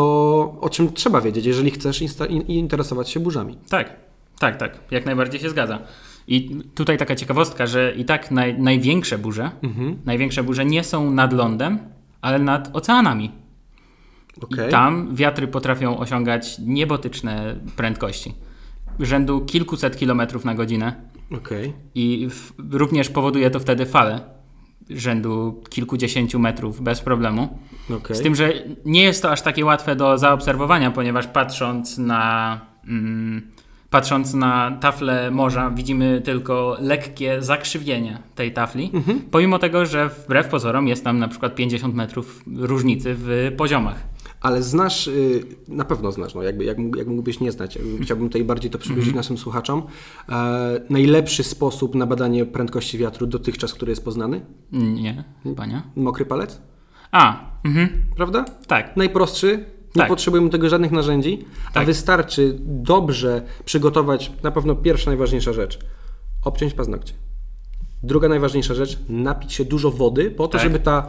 o 0.62 0.70
czym 0.72 0.94
trzeba 0.94 1.22
wiedzieć, 1.22 1.46
jeżeli 1.46 1.72
chcesz 1.72 2.04
interesować 2.48 3.10
się 3.10 3.20
burzami. 3.20 3.58
tak, 3.70 3.96
tak, 4.40 4.58
tak. 4.58 4.80
Jak 4.92 5.06
najbardziej 5.06 5.42
się 5.42 5.50
zgadza. 5.50 5.80
I 6.28 6.60
tutaj 6.76 6.98
taka 6.98 7.16
ciekawostka, 7.16 7.68
że 7.68 7.94
i 7.98 8.06
tak 8.06 8.32
naj, 8.32 8.60
największe 8.60 9.18
burze, 9.18 9.52
Mhm. 9.64 9.98
największe 10.06 10.44
burze 10.44 10.66
nie 10.66 10.84
są 10.84 11.12
nad 11.12 11.34
lądem, 11.34 11.80
ale 12.22 12.40
nad 12.40 12.70
oceanami. 12.74 13.32
Okej. 14.42 14.68
I 14.68 14.72
tam 14.72 15.16
wiatry 15.16 15.48
potrafią 15.48 15.98
osiągać 15.98 16.60
niebotyczne 16.60 17.56
prędkości. 17.76 18.34
Rzędu 19.00 19.42
kilkuset 19.42 19.98
kilometrów 19.98 20.46
na 20.46 20.56
godzinę. 20.56 20.96
Okej. 21.32 21.74
I 21.96 22.28
w, 22.30 22.54
również 22.74 23.10
powoduje 23.10 23.50
to 23.50 23.60
wtedy 23.60 23.86
fale 23.86 24.22
rzędu 24.90 25.64
kilkudziesięciu 25.70 26.40
metrów 26.40 26.82
bez 26.82 27.02
problemu. 27.02 27.60
Okej. 27.98 28.16
Z 28.16 28.22
tym, 28.22 28.36
że 28.36 28.54
nie 28.86 29.04
jest 29.04 29.22
to 29.22 29.32
aż 29.32 29.42
takie 29.42 29.66
łatwe 29.66 29.96
do 29.96 30.18
zaobserwowania, 30.18 30.92
ponieważ 30.92 31.28
patrząc 31.28 31.98
na, 31.98 32.62
mm, 32.88 33.52
patrząc 33.90 34.34
na 34.34 34.78
taflę 34.82 35.32
morza, 35.32 35.70
widzimy 35.70 36.22
tylko 36.22 36.78
lekkie 36.80 37.42
zakrzywienie 37.42 38.20
tej 38.36 38.54
tafli, 38.54 38.92
pomimo 39.32 39.60
tego, 39.60 39.86
że 39.86 40.10
wbrew 40.10 40.48
pozorom 40.48 40.88
jest 40.88 41.04
tam 41.04 41.20
na 41.20 41.28
przykład 41.28 41.56
50 41.56 41.96
metrów 41.96 42.44
różnicy 42.58 43.16
w 43.18 43.52
poziomach. 43.58 44.04
Ale 44.42 44.64
znasz, 44.64 45.08
y, 45.08 45.44
na 45.68 45.86
pewno 45.86 46.12
znasz, 46.12 46.36
no 46.36 46.44
jakby, 46.44 46.66
jak, 46.66 46.78
jak 46.98 47.08
mógłbyś 47.08 47.40
nie 47.40 47.52
znać, 47.52 47.80
chciałbym 48.02 48.30
tutaj 48.30 48.44
bardziej 48.44 48.72
to 48.72 48.78
przybliżyć 48.78 49.08
Mhm. 49.10 49.18
naszym 49.18 49.38
słuchaczom. 49.38 49.84
E, 50.30 50.82
najlepszy 50.90 51.44
sposób 51.44 51.96
na 51.96 52.06
badanie 52.06 52.46
prędkości 52.46 52.98
wiatru 52.98 53.28
dotychczas, 53.28 53.74
który 53.74 53.90
jest 53.92 54.06
poznany? 54.06 54.42
Nie, 54.72 55.24
chyba 55.44 55.66
nie. 55.66 55.82
Mokry 55.96 56.26
palec, 56.26 56.62
A, 57.12 57.40
mhm, 57.66 57.90
prawda? 58.16 58.46
tak, 58.68 58.98
Najprostszy, 58.98 59.58
nie 59.96 60.00
Tak. 60.02 60.08
potrzebujemy 60.08 60.50
tego 60.50 60.70
żadnych 60.70 60.92
narzędzi, 60.92 61.46
a 61.70 61.72
Tak. 61.72 61.86
wystarczy 61.86 62.58
dobrze 62.62 63.42
przygotować, 63.66 64.32
na 64.44 64.52
pewno 64.52 64.76
pierwsza 64.76 65.10
najważniejsza 65.10 65.54
rzecz, 65.54 65.80
obciąć 66.46 66.74
paznokcie. 66.74 67.14
Druga 68.04 68.30
najważniejsza 68.30 68.74
rzecz, 68.74 69.00
napić 69.10 69.54
się 69.54 69.66
dużo 69.66 69.92
wody 69.92 70.32
po 70.32 70.48
to, 70.48 70.52
Tak. 70.52 70.62
żeby 70.62 70.80
ta 70.80 71.08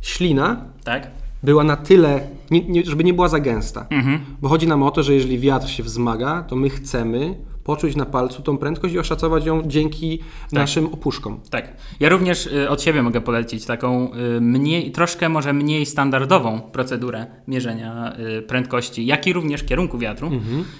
ślina 0.00 0.64
tak, 0.84 1.10
była 1.42 1.64
na 1.64 1.76
tyle, 1.76 2.20
nie, 2.50 2.60
nie, 2.60 2.84
żeby 2.84 3.04
nie 3.04 3.14
była 3.14 3.28
za 3.28 3.40
gęsta. 3.40 3.86
Mhm. 3.90 4.20
Bo 4.42 4.48
chodzi 4.48 4.68
nam 4.68 4.82
o 4.82 4.90
to, 4.90 5.02
że 5.02 5.14
jeżeli 5.14 5.38
wiatr 5.38 5.68
się 5.68 5.82
wzmaga, 5.82 6.42
to 6.42 6.56
my 6.56 6.70
chcemy 6.70 7.34
poczuć 7.64 7.96
na 7.96 8.06
palcu 8.06 8.42
tą 8.42 8.58
prędkość 8.58 8.94
i 8.94 8.98
oszacować 8.98 9.46
ją 9.46 9.62
dzięki 9.66 10.18
naszym 10.52 10.86
opuszkom. 10.86 11.40
tak. 11.50 11.76
Ja 12.00 12.08
również 12.08 12.46
y, 12.46 12.68
od 12.68 12.82
siebie 12.82 13.02
mogę 13.02 13.20
polecić 13.20 13.66
taką 13.66 14.10
y, 14.36 14.40
mniej, 14.40 14.92
troszkę 14.92 15.28
może 15.28 15.52
mniej 15.52 15.86
standardową 15.86 16.60
procedurę 16.60 17.26
mierzenia 17.48 18.12
y, 18.38 18.42
prędkości, 18.42 19.06
jak 19.06 19.26
i 19.26 19.32
również 19.32 19.64
kierunku 19.64 19.98
wiatru. 19.98 20.30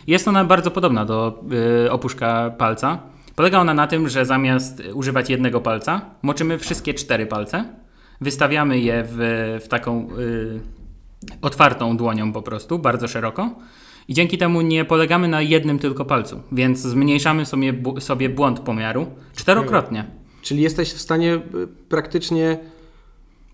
Jest 0.06 0.28
ona 0.28 0.44
bardzo 0.44 0.70
podobna 0.70 1.04
do 1.04 1.44
opuszka 1.90 2.50
palca. 2.58 2.98
Polega 3.36 3.58
ona 3.58 3.74
na 3.74 3.86
tym, 3.86 4.08
że 4.08 4.24
zamiast 4.24 4.82
używać 4.94 5.30
jednego 5.30 5.60
palca, 5.60 6.00
moczymy 6.22 6.58
wszystkie 6.58 6.94
cztery 6.94 7.26
palce, 7.26 7.64
wystawiamy 8.20 8.78
je 8.78 9.04
w, 9.06 9.16
w 9.64 9.68
taką 9.68 10.08
y, 10.18 10.60
otwartą 11.42 11.96
dłonią 11.96 12.32
po 12.32 12.42
prostu, 12.42 12.78
bardzo 12.78 13.08
szeroko. 13.08 13.54
I 14.08 14.14
dzięki 14.14 14.38
temu 14.38 14.60
nie 14.60 14.84
polegamy 14.84 15.28
na 15.28 15.42
jednym 15.42 15.78
tylko 15.78 16.04
palcu, 16.04 16.40
więc 16.52 16.78
zmniejszamy 16.78 17.46
sobie, 17.46 17.74
sobie 17.98 18.28
błąd 18.28 18.60
pomiaru 18.60 19.06
czterokrotnie. 19.36 20.04
Czyli 20.42 20.62
jesteś 20.62 20.92
w 20.92 21.00
stanie 21.00 21.34
y, 21.34 21.40
praktycznie 21.88 22.58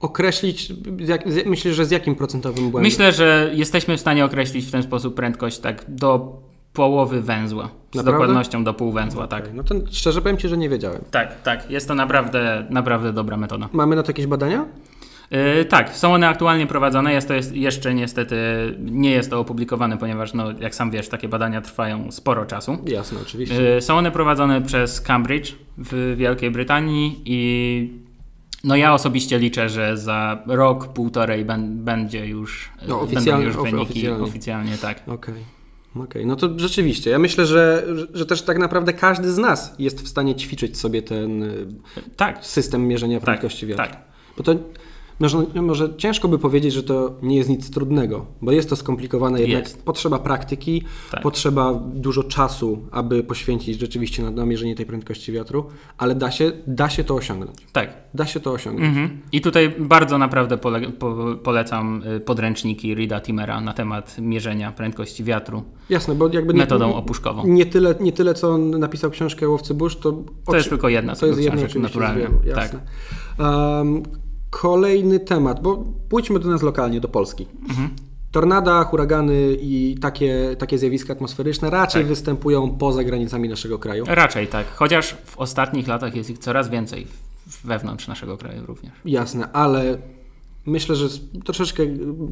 określić, 0.01 0.73
jak, 0.99 1.27
myślę, 1.47 1.75
że 1.75 1.87
z 1.87 1.91
jakim 1.91 2.15
procentowym 2.15 2.71
błędem? 2.71 2.83
Myślę, 2.83 3.13
że 3.13 3.51
jesteśmy 3.55 3.97
w 3.97 4.01
stanie 4.01 4.25
określić 4.25 4.67
w 4.67 4.71
ten 4.71 4.83
sposób 4.83 5.15
prędkość 5.15 5.59
tak 5.59 5.85
do 5.89 6.41
połowy 6.73 7.21
węzła. 7.21 7.71
Z 7.97 8.05
Naprawdę? 8.05 8.21
dokładnością 8.21 8.65
do 8.65 8.75
pół 8.75 8.93
węzła, 8.93 9.27
tak. 9.27 9.43
Okej, 9.45 9.55
No 9.55 9.63
to 9.63 9.75
szczerze 9.91 10.23
powiem 10.23 10.37
Ci, 10.39 10.49
że 10.49 10.57
nie 10.57 10.69
wiedziałem. 10.69 11.01
Tak, 11.11 11.43
tak. 11.43 11.71
Jest 11.71 11.89
to 11.89 11.95
naprawdę, 11.95 12.67
naprawdę 12.71 13.13
dobra 13.13 13.37
metoda. 13.37 13.69
Mamy 13.73 13.97
na 13.97 14.03
to 14.03 14.11
jakieś 14.11 14.27
badania? 14.27 14.65
Yy, 15.31 15.65
tak, 15.65 15.97
są 15.97 16.15
one 16.15 16.29
aktualnie 16.29 16.67
prowadzone. 16.67 17.13
Jest 17.13 17.29
to 17.29 17.35
jest, 17.35 17.57
jeszcze 17.57 17.95
niestety 17.95 18.37
nie 18.81 19.11
jest 19.11 19.31
to 19.31 19.41
opublikowane, 19.41 19.97
ponieważ, 19.99 20.35
no, 20.35 20.45
jak 20.61 20.75
sam 20.75 20.91
wiesz, 20.91 21.09
takie 21.09 21.29
badania 21.29 21.61
trwają 21.61 22.13
sporo 22.13 22.45
czasu. 22.47 22.79
Jasne, 22.87 23.19
oczywiście. 23.23 23.63
Yy, 23.63 23.81
Są 23.83 23.97
one 23.99 24.11
prowadzone 24.11 24.63
przez 24.63 25.01
Cambridge 25.01 25.53
w 25.79 26.15
Wielkiej 26.17 26.51
Brytanii 26.51 27.23
i 27.25 28.07
no 28.65 28.77
ja 28.77 28.95
osobiście 28.95 29.39
liczę, 29.39 29.69
że 29.69 29.97
za 29.97 30.39
rok, 30.47 30.89
półtorej 30.89 31.45
ben, 31.45 31.85
będzie 31.85 32.27
już, 32.27 32.71
No, 32.89 32.97
będą 32.99 33.01
oficjalnie- 33.17 33.45
już 33.47 33.57
ofi- 33.57 33.63
wyniki 33.71 33.83
oficjalnie. 33.91 34.25
oficjalnie, 34.25 34.79
tak. 34.79 35.03
Okej. 35.09 35.56
Okej, 36.03 36.27
no 36.27 36.37
to 36.37 36.49
rzeczywiście. 36.59 37.11
Ja 37.11 37.19
myślę, 37.19 37.47
że, 37.47 37.87
że- 38.15 38.27
też 38.27 38.43
tak 38.43 38.59
naprawdę 38.59 38.93
każdy 38.93 39.33
z 39.33 39.39
nas 39.39 39.75
jest 39.79 40.03
w 40.03 40.09
stanie 40.09 40.35
ćwiczyć 40.35 40.79
sobie 40.79 41.03
ten 41.03 41.43
y, 41.43 41.67
Tak, 42.17 42.47
system 42.47 42.89
mierzenia 42.89 43.21
prędkości 43.21 43.67
wiatru. 43.67 43.85
tak. 43.87 43.97
Bo 44.37 44.43
to 44.43 44.55
może, 45.21 45.39
może 45.63 45.97
ciężko 45.97 46.29
by 46.29 46.39
powiedzieć, 46.39 46.73
że 46.73 46.83
to 46.83 47.15
nie 47.23 47.37
jest 47.37 47.49
nic 47.51 47.71
trudnego, 47.71 48.27
bo 48.43 48.53
jest 48.53 48.71
to 48.71 48.77
skomplikowane, 48.77 49.41
jednak 49.41 49.65
Jest. 49.65 49.85
potrzeba 49.85 50.19
praktyki, 50.19 50.83
Tak. 51.11 51.23
potrzeba 51.23 51.75
dużo 51.95 52.23
czasu, 52.23 52.79
aby 52.91 53.23
poświęcić 53.25 53.81
rzeczywiście 53.81 54.23
na, 54.23 54.31
na 54.31 54.47
mierzenie 54.47 54.75
tej 54.75 54.87
prędkości 54.87 55.33
wiatru, 55.33 55.67
ale 55.99 56.15
da 56.15 56.31
się, 56.31 56.53
da 56.67 56.91
się 56.91 57.05
to 57.05 57.15
osiągnąć. 57.15 57.67
tak. 57.73 58.07
Da 58.15 58.27
się 58.27 58.41
to 58.41 58.53
osiągnąć. 58.53 58.89
Mhm. 58.89 59.21
I 59.33 59.41
tutaj 59.41 59.75
bardzo 59.79 60.19
naprawdę 60.19 60.59
pole, 60.59 60.81
po, 60.81 61.17
polecam 61.43 62.03
y, 62.17 62.21
podręczniki 62.21 62.95
Rida 62.95 63.21
Timera 63.21 63.61
na 63.61 63.73
temat 63.73 64.17
mierzenia 64.19 64.73
prędkości 64.73 65.25
wiatru 65.25 65.63
Jasne, 65.91 66.15
bo 66.15 66.29
jakby 66.29 66.55
nie, 66.55 66.59
metodą 66.61 66.95
opuszkową. 66.95 67.47
nie, 67.47 67.67
tyle, 67.67 67.95
nie 68.01 68.13
tyle, 68.13 68.35
co 68.35 68.51
on 68.51 68.71
napisał 68.71 69.11
książkę 69.11 69.49
Łowcy 69.49 69.75
Burz, 69.75 69.97
to... 69.97 70.23
To 70.47 70.57
jest 70.57 70.69
tylko 70.69 70.89
jedna 70.89 71.17
To 71.17 71.27
jest 71.27 71.39
jedna 71.39 71.55
oczywiście 71.55 71.79
naturalnie. 71.81 72.25
Tak. 72.25 72.47
jasne. 72.47 72.81
Um, 73.39 74.03
Kolejny 74.61 75.21
temat, 75.21 75.63
bo 75.63 75.85
pójdźmy 76.09 76.39
do 76.41 76.49
nas 76.49 76.63
lokalnie, 76.63 77.01
do 77.01 77.09
Polski. 77.09 77.47
Tornada, 78.33 78.85
huragany 78.85 79.57
i 79.61 79.97
takie, 80.01 80.57
takie 80.59 80.79
zjawiska 80.79 81.13
atmosferyczne 81.13 81.71
raczej 81.71 82.03
Tak. 82.03 82.09
występują 82.09 82.71
poza 82.71 83.05
granicami 83.05 83.49
naszego 83.49 83.79
kraju. 83.79 84.05
Raczej 84.09 84.47
tak, 84.47 84.67
chociaż 84.75 85.17
w 85.25 85.39
ostatnich 85.39 85.89
latach 85.89 86.17
jest 86.17 86.31
ich 86.31 86.39
coraz 86.39 86.69
więcej 86.69 87.07
wewnątrz 87.65 88.09
naszego 88.09 88.37
kraju 88.37 88.67
również. 88.67 88.93
Jasne, 89.05 89.53
ale 89.53 89.99
myślę, 90.67 90.97
że 90.97 91.09
troszeczkę 91.45 91.83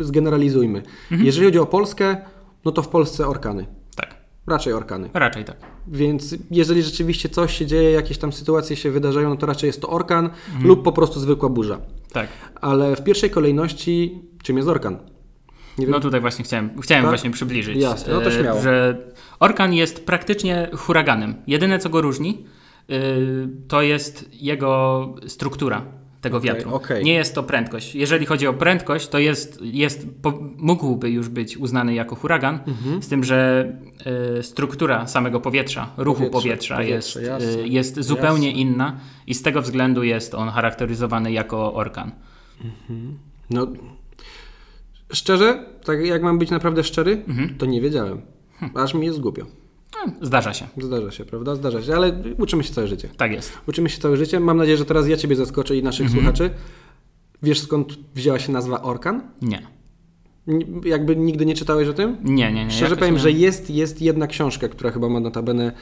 zgeneralizujmy. 0.00 0.78
Mhm. 1.02 1.24
Jeżeli 1.26 1.46
chodzi 1.46 1.58
o 1.58 1.66
Polskę, 1.66 2.16
no 2.64 2.72
to 2.72 2.82
w 2.82 2.88
Polsce 2.88 3.26
orkany. 3.28 3.66
Tak, 3.96 4.16
Raczej 4.46 4.72
orkany. 4.72 5.10
raczej 5.14 5.44
tak. 5.44 5.56
Więc 5.88 6.34
jeżeli 6.50 6.82
rzeczywiście 6.82 7.28
coś 7.28 7.58
się 7.58 7.66
dzieje, 7.66 7.90
jakieś 7.90 8.18
tam 8.18 8.32
sytuacje 8.32 8.76
się 8.76 8.90
wydarzają, 8.90 9.28
no 9.28 9.37
to 9.37 9.46
raczej 9.46 9.66
jest 9.68 9.80
to 9.80 9.88
orkan 9.88 10.24
Mhm. 10.48 10.66
lub 10.66 10.82
po 10.82 10.92
prostu 10.92 11.20
zwykła 11.20 11.48
burza. 11.48 11.78
Tak. 12.14 12.29
Ale 12.61 12.96
w 12.96 13.05
pierwszej 13.05 13.31
kolejności 13.31 14.22
czym 14.42 14.57
jest 14.57 14.68
orkan? 14.68 14.98
No 15.88 16.00
tutaj 16.00 16.20
właśnie 16.20 16.44
chciałem, 16.44 16.81
chciałem 16.81 17.05
Tak? 17.05 17.11
właśnie 17.11 17.31
przybliżyć, 17.31 17.77
Jasne, 17.79 18.12
no 18.12 18.20
to 18.20 18.29
e, 18.29 18.33
śmiało. 18.33 18.62
że 18.62 18.98
orkan 19.40 19.72
jest 19.72 20.07
praktycznie 20.07 20.68
huraganem. 20.77 21.35
Jedyne 21.46 21.79
co 21.79 21.88
go 21.88 22.00
różni, 22.00 22.44
y, 22.90 23.48
to 23.68 23.83
jest 23.83 24.29
jego 24.33 25.14
struktura 25.27 25.85
tego 26.24 26.37
Okej, 26.37 26.50
wiatru. 26.50 26.74
okej. 26.74 27.04
Nie 27.04 27.14
jest 27.14 27.34
to 27.34 27.42
prędkość. 27.42 27.94
Jeżeli 27.94 28.26
chodzi 28.26 28.46
o 28.46 28.52
prędkość, 28.54 29.08
to 29.08 29.18
jest, 29.18 29.58
jest 29.62 30.06
mógłby 30.56 31.10
już 31.10 31.28
być 31.28 31.56
uznany 31.58 31.94
jako 31.94 32.14
huragan, 32.16 32.58
Mhm. 32.66 33.02
z 33.02 33.08
tym, 33.08 33.24
że 33.24 33.72
y, 34.38 34.42
struktura 34.42 35.06
samego 35.06 35.40
powietrza, 35.40 35.90
ruchu 35.96 36.18
Powietrze, 36.30 36.40
powietrza, 36.40 36.76
powietrze, 36.76 37.20
jest, 37.22 37.28
jasne, 37.46 37.62
y, 37.62 37.68
jest 37.68 38.00
zupełnie 38.00 38.46
jasne. 38.48 38.60
inna 38.62 38.96
i 39.26 39.34
z 39.34 39.42
tego 39.42 39.62
względu 39.62 40.02
jest 40.02 40.34
on 40.34 40.48
charakteryzowany 40.48 41.32
jako 41.32 41.74
orkan. 41.74 42.12
No, 43.50 43.66
szczerze, 45.12 45.64
tak 45.84 46.06
jak 46.06 46.22
mam 46.22 46.38
być 46.38 46.50
naprawdę 46.50 46.84
szczery, 46.84 47.22
Mhm. 47.28 47.54
to 47.58 47.66
nie 47.66 47.80
wiedziałem. 47.80 48.20
Aż 48.74 48.94
mi 48.94 49.06
jest 49.06 49.20
głupio. 49.20 49.46
Zdarza 50.22 50.54
się. 50.54 50.66
Zdarza 50.82 51.10
się, 51.10 51.24
prawda? 51.24 51.54
Zdarza 51.56 51.82
się, 51.82 51.94
ale 51.94 52.22
uczymy 52.38 52.64
się 52.64 52.72
całe 52.74 52.86
życie. 52.88 53.08
Tak 53.16 53.32
jest. 53.32 53.52
Uczymy 53.68 53.88
się 53.88 53.98
całe 54.00 54.16
życie. 54.16 54.40
Mam 54.40 54.56
nadzieję, 54.56 54.76
że 54.76 54.84
teraz 54.84 55.08
ja 55.08 55.16
Ciebie 55.16 55.36
zaskoczę 55.36 55.76
i 55.76 55.82
naszych 55.82 56.06
Mhm. 56.06 56.22
słuchaczy. 56.24 56.50
Wiesz 57.42 57.60
skąd 57.60 57.98
wzięła 58.14 58.38
się 58.38 58.52
nazwa 58.52 58.82
orkan? 58.82 59.22
Nie. 59.42 59.62
Jakby 60.84 61.16
nigdy 61.16 61.46
nie 61.46 61.54
czytałeś 61.54 61.88
o 61.88 61.92
tym? 61.92 62.16
Nie, 62.24 62.52
nie, 62.52 62.64
nie. 62.64 62.70
Szczerze 62.70 62.96
powiem, 62.96 63.14
nie. 63.14 63.20
że 63.20 63.32
jest, 63.32 63.70
jest 63.70 64.02
jedna 64.02 64.26
książka, 64.26 64.68
która 64.68 64.90
chyba 64.90 65.08
ma 65.08 65.20
notabene 65.20 65.72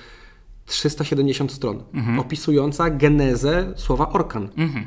370 0.67 1.53
stron, 1.53 1.83
Mhm. 1.95 2.19
opisująca 2.19 2.91
genezę 2.91 3.73
słowa 3.77 4.09
orkan. 4.13 4.49
Mhm. 4.57 4.87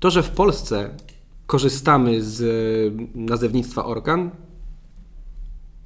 To, 0.00 0.10
że 0.10 0.22
w 0.22 0.30
Polsce 0.30 0.90
korzystamy 1.46 2.22
z 2.22 2.42
e, 2.42 2.46
nazewnictwa 3.14 3.84
orkan, 3.84 4.30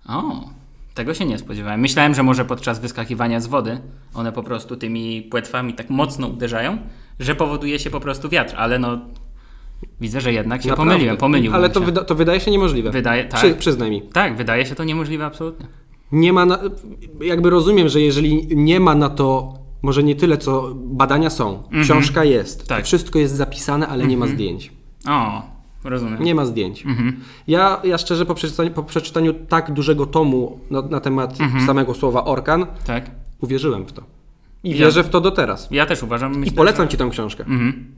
O, 0.08 0.48
tego 0.94 1.14
się 1.14 1.24
nie 1.24 1.38
spodziewałem. 1.38 1.80
Myślałem, 1.80 2.14
że 2.14 2.22
może 2.22 2.44
podczas 2.44 2.80
wyskakiwania 2.80 3.40
z 3.40 3.46
wody 3.46 3.80
one 4.14 4.32
po 4.32 4.42
prostu 4.42 4.76
tymi 4.76 5.22
płetwami 5.22 5.74
tak 5.74 5.90
mocno 5.90 6.26
uderzają, 6.26 6.78
że 7.20 7.34
powoduje 7.34 7.78
się 7.78 7.90
po 7.90 8.00
prostu 8.00 8.28
wiatr, 8.28 8.54
ale 8.56 8.78
no 8.78 8.98
widzę, 10.00 10.20
że 10.20 10.32
jednak 10.32 10.62
się 10.62 10.68
Naprawdę. 10.68 11.16
pomyliłem, 11.16 11.54
Ale 11.54 11.68
się. 11.68 11.74
to, 11.74 11.80
wyda- 11.80 12.04
to 12.04 12.14
wydaje 12.14 12.40
się 12.40 12.50
niemożliwe. 12.50 12.90
Wydaje- 12.90 13.24
tak. 13.24 13.40
Przy, 13.40 13.54
przyznaj 13.54 13.90
mi. 13.90 14.02
Tak, 14.02 14.36
wydaje 14.36 14.66
się 14.66 14.74
to 14.74 14.84
niemożliwe 14.84 15.24
absolutnie. 15.26 15.66
Nie 16.12 16.32
ma, 16.32 16.46
na, 16.46 16.58
jakby 17.20 17.50
rozumiem, 17.50 17.88
że 17.88 18.00
jeżeli 18.00 18.56
nie 18.56 18.80
ma 18.80 18.94
na 18.94 19.08
to, 19.08 19.54
może 19.82 20.02
nie 20.02 20.14
tyle, 20.16 20.38
co 20.38 20.72
badania 20.74 21.30
są, 21.30 21.62
książka 21.82 22.24
jest, 22.24 22.68
Tak. 22.68 22.84
wszystko 22.84 23.18
jest 23.18 23.34
zapisane, 23.34 23.88
ale 23.88 24.06
nie 24.06 24.16
ma 24.16 24.26
zdjęć. 24.26 24.72
O, 25.08 25.42
rozumiem. 25.84 26.22
Nie 26.22 26.34
ma 26.34 26.44
zdjęć. 26.46 26.86
Mhm. 26.86 27.20
Ja, 27.46 27.80
ja 27.84 27.98
szczerze 27.98 28.26
po 28.26 28.34
przeczytaniu, 28.34 28.70
po 28.70 28.82
przeczytaniu 28.82 29.34
tak 29.34 29.72
dużego 29.72 30.06
tomu 30.06 30.60
na, 30.70 30.82
na 30.82 31.00
temat 31.00 31.38
samego 31.66 31.94
słowa 31.94 32.24
orkan, 32.24 32.66
Tak. 32.86 33.10
uwierzyłem 33.40 33.86
w 33.86 33.92
to. 33.92 34.02
I 34.64 34.70
Ja- 34.70 34.76
wierzę 34.76 35.04
w 35.04 35.08
to 35.08 35.20
do 35.20 35.30
teraz. 35.30 35.68
Ja 35.70 35.86
też 35.86 36.02
uważam. 36.02 36.34
I 36.34 36.38
Myślę, 36.38 36.56
polecam 36.56 36.88
Ci 36.88 36.96
tę 36.96 37.08
książkę. 37.10 37.44
Mhm. 37.44 37.94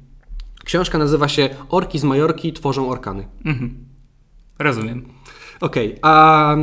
Książka 0.64 0.98
nazywa 0.98 1.28
się 1.28 1.48
Orki 1.68 1.98
z 1.98 2.04
Majorki 2.04 2.52
tworzą 2.52 2.88
orkany. 2.90 3.26
Mhm. 3.44 3.74
Rozumiem. 4.58 5.04
Okej, 5.60 5.96
a 6.02 6.56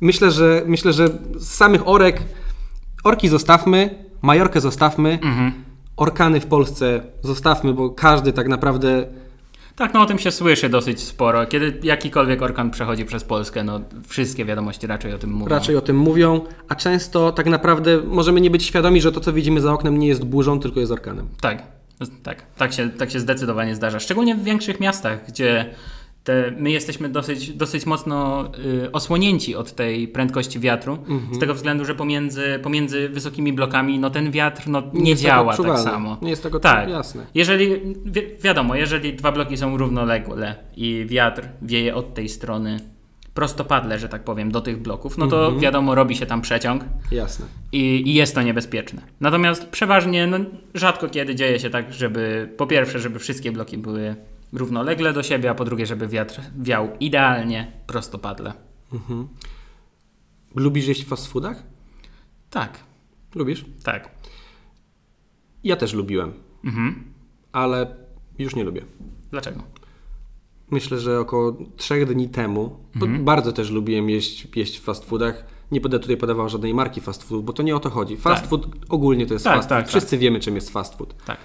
myślę, 0.00 0.30
że 0.30 0.62
myślę, 0.66 0.92
że 0.92 1.08
z 1.36 1.48
samych 1.48 1.88
orek 1.88 2.22
orki 3.04 3.28
zostawmy, 3.28 4.04
Majorkę 4.22 4.60
zostawmy, 4.60 5.18
Mhm. 5.22 5.52
orkany 5.96 6.40
w 6.40 6.46
Polsce 6.46 7.02
zostawmy, 7.22 7.74
bo 7.74 7.90
każdy 7.90 8.32
tak 8.32 8.48
naprawdę 8.48 9.06
Tak, 9.76 9.94
no 9.94 10.00
o 10.02 10.06
tym 10.06 10.18
się 10.18 10.30
słyszy 10.30 10.68
dosyć 10.68 11.00
sporo. 11.00 11.46
Kiedy 11.46 11.78
jakikolwiek 11.82 12.42
orkan 12.42 12.70
przechodzi 12.70 13.04
przez 13.04 13.24
Polskę, 13.24 13.64
no 13.64 13.80
wszystkie 14.08 14.44
wiadomości 14.44 14.86
raczej 14.86 15.12
o 15.12 15.18
tym 15.18 15.30
mówią. 15.30 15.48
raczej 15.48 15.76
o 15.76 15.80
tym 15.80 15.96
mówią, 15.98 16.40
a 16.68 16.74
często 16.74 17.32
tak 17.32 17.46
naprawdę 17.46 18.00
możemy 18.06 18.40
nie 18.40 18.50
być 18.50 18.62
świadomi, 18.64 19.00
że 19.00 19.12
to, 19.12 19.20
co 19.20 19.32
widzimy 19.32 19.60
za 19.60 19.72
oknem, 19.72 19.98
nie 19.98 20.08
jest 20.08 20.24
burzą, 20.24 20.60
tylko 20.60 20.80
jest 20.80 20.92
orkanem. 20.92 21.28
Tak, 21.40 21.62
tak, 22.22 22.42
tak 22.56 22.72
się, 22.72 22.90
tak 22.90 23.10
się 23.10 23.20
zdecydowanie 23.20 23.74
zdarza. 23.74 24.00
Szczególnie 24.00 24.34
w 24.34 24.44
większych 24.44 24.80
miastach, 24.80 25.26
gdzie 25.28 25.74
te, 26.24 26.52
my 26.58 26.70
jesteśmy 26.70 27.08
dosyć, 27.08 27.52
dosyć 27.52 27.86
mocno 27.86 28.44
y, 28.84 28.92
osłonięci 28.92 29.54
od 29.56 29.72
tej 29.72 30.08
prędkości 30.08 30.60
wiatru, 30.60 30.92
Mhm. 31.08 31.34
z 31.34 31.38
tego 31.38 31.54
względu, 31.54 31.84
że 31.84 31.94
pomiędzy, 31.94 32.58
pomiędzy 32.62 33.08
wysokimi 33.08 33.52
blokami 33.52 33.98
no, 33.98 34.10
ten 34.10 34.30
wiatr 34.30 34.62
no, 34.68 34.82
nie, 34.92 35.02
Nie 35.02 35.14
tak 35.14 35.22
działa 35.22 35.56
tak 35.56 35.78
samo. 35.78 36.16
Nie 36.22 36.30
jest 36.30 36.42
tego 36.42 36.60
tak. 36.60 36.88
jasne. 36.90 37.26
Jeżeli, 37.34 37.70
wi 38.04 38.20
wiadomo, 38.42 38.74
jeżeli 38.74 39.14
dwa 39.14 39.32
bloki 39.32 39.56
są 39.56 39.76
równoległe 39.76 40.54
i 40.76 41.06
wiatr 41.08 41.48
wieje 41.62 41.94
od 41.94 42.14
tej 42.14 42.28
strony 42.28 42.80
prostopadle, 43.34 43.98
że 43.98 44.08
tak 44.08 44.24
powiem, 44.24 44.50
do 44.52 44.60
tych 44.60 44.82
bloków, 44.82 45.18
no 45.18 45.26
to 45.26 45.44
Mhm. 45.44 45.60
wiadomo, 45.60 45.94
robi 45.94 46.16
się 46.16 46.26
tam 46.26 46.40
przeciąg 46.40 46.84
Jasne. 47.12 47.46
i, 47.72 48.02
i 48.10 48.14
jest 48.14 48.34
to 48.34 48.42
niebezpieczne. 48.42 49.02
Natomiast 49.20 49.68
przeważnie, 49.68 50.26
no, 50.26 50.38
rzadko 50.74 51.08
kiedy 51.08 51.34
dzieje 51.34 51.58
się 51.60 51.70
tak, 51.70 51.92
żeby 51.92 52.48
po 52.56 52.66
pierwsze, 52.66 52.98
żeby 52.98 53.18
wszystkie 53.18 53.52
bloki 53.52 53.78
były 53.78 54.16
równolegle 54.54 55.12
do 55.12 55.22
siebie, 55.22 55.50
a 55.50 55.54
po 55.54 55.64
drugie, 55.64 55.86
żeby 55.86 56.08
wiatr 56.08 56.40
wiał 56.58 56.88
idealnie 57.00 57.72
prostopadle. 57.86 58.52
Lubisz 60.54 60.86
jeść 60.86 61.04
w 61.04 61.08
fast 61.08 61.26
foodach? 61.26 61.62
Tak, 62.50 62.78
Lubisz? 63.34 63.64
tak. 63.84 64.10
Ja 65.64 65.76
też 65.76 65.92
lubiłem, 65.92 66.32
Mhm. 66.64 67.04
ale 67.52 67.96
już 68.38 68.54
nie 68.56 68.64
lubię. 68.64 68.84
Dlaczego? 69.30 69.62
Myślę, 70.70 70.98
że 70.98 71.20
około 71.20 71.56
trzech 71.76 72.06
dni 72.14 72.28
temu, 72.28 72.76
Mhm. 72.94 73.24
bardzo 73.24 73.52
też 73.52 73.70
lubiłem 73.70 74.10
jeść, 74.10 74.48
jeść 74.56 74.78
w 74.78 74.82
fast 74.82 75.04
foodach. 75.04 75.44
Nie 75.72 75.80
będę 75.80 75.98
tutaj 75.98 76.16
podawał 76.16 76.48
żadnej 76.48 76.74
marki 76.74 77.00
fast 77.00 77.22
food, 77.24 77.44
bo 77.44 77.52
to 77.52 77.62
nie 77.62 77.76
o 77.76 77.80
to 77.80 77.90
chodzi. 77.90 78.16
Fast 78.16 78.40
Tak. 78.42 78.50
food 78.50 78.66
ogólnie 78.88 79.26
to 79.26 79.32
jest 79.34 79.44
Tak, 79.44 79.56
fast 79.56 79.68
tak, 79.68 79.78
food. 79.78 79.84
tak. 79.86 79.88
Wszyscy 80.00 80.18
wiemy, 80.18 80.40
czym 80.40 80.54
jest 80.54 80.70
fast 80.70 80.94
food. 80.98 81.24
Tak. 81.24 81.38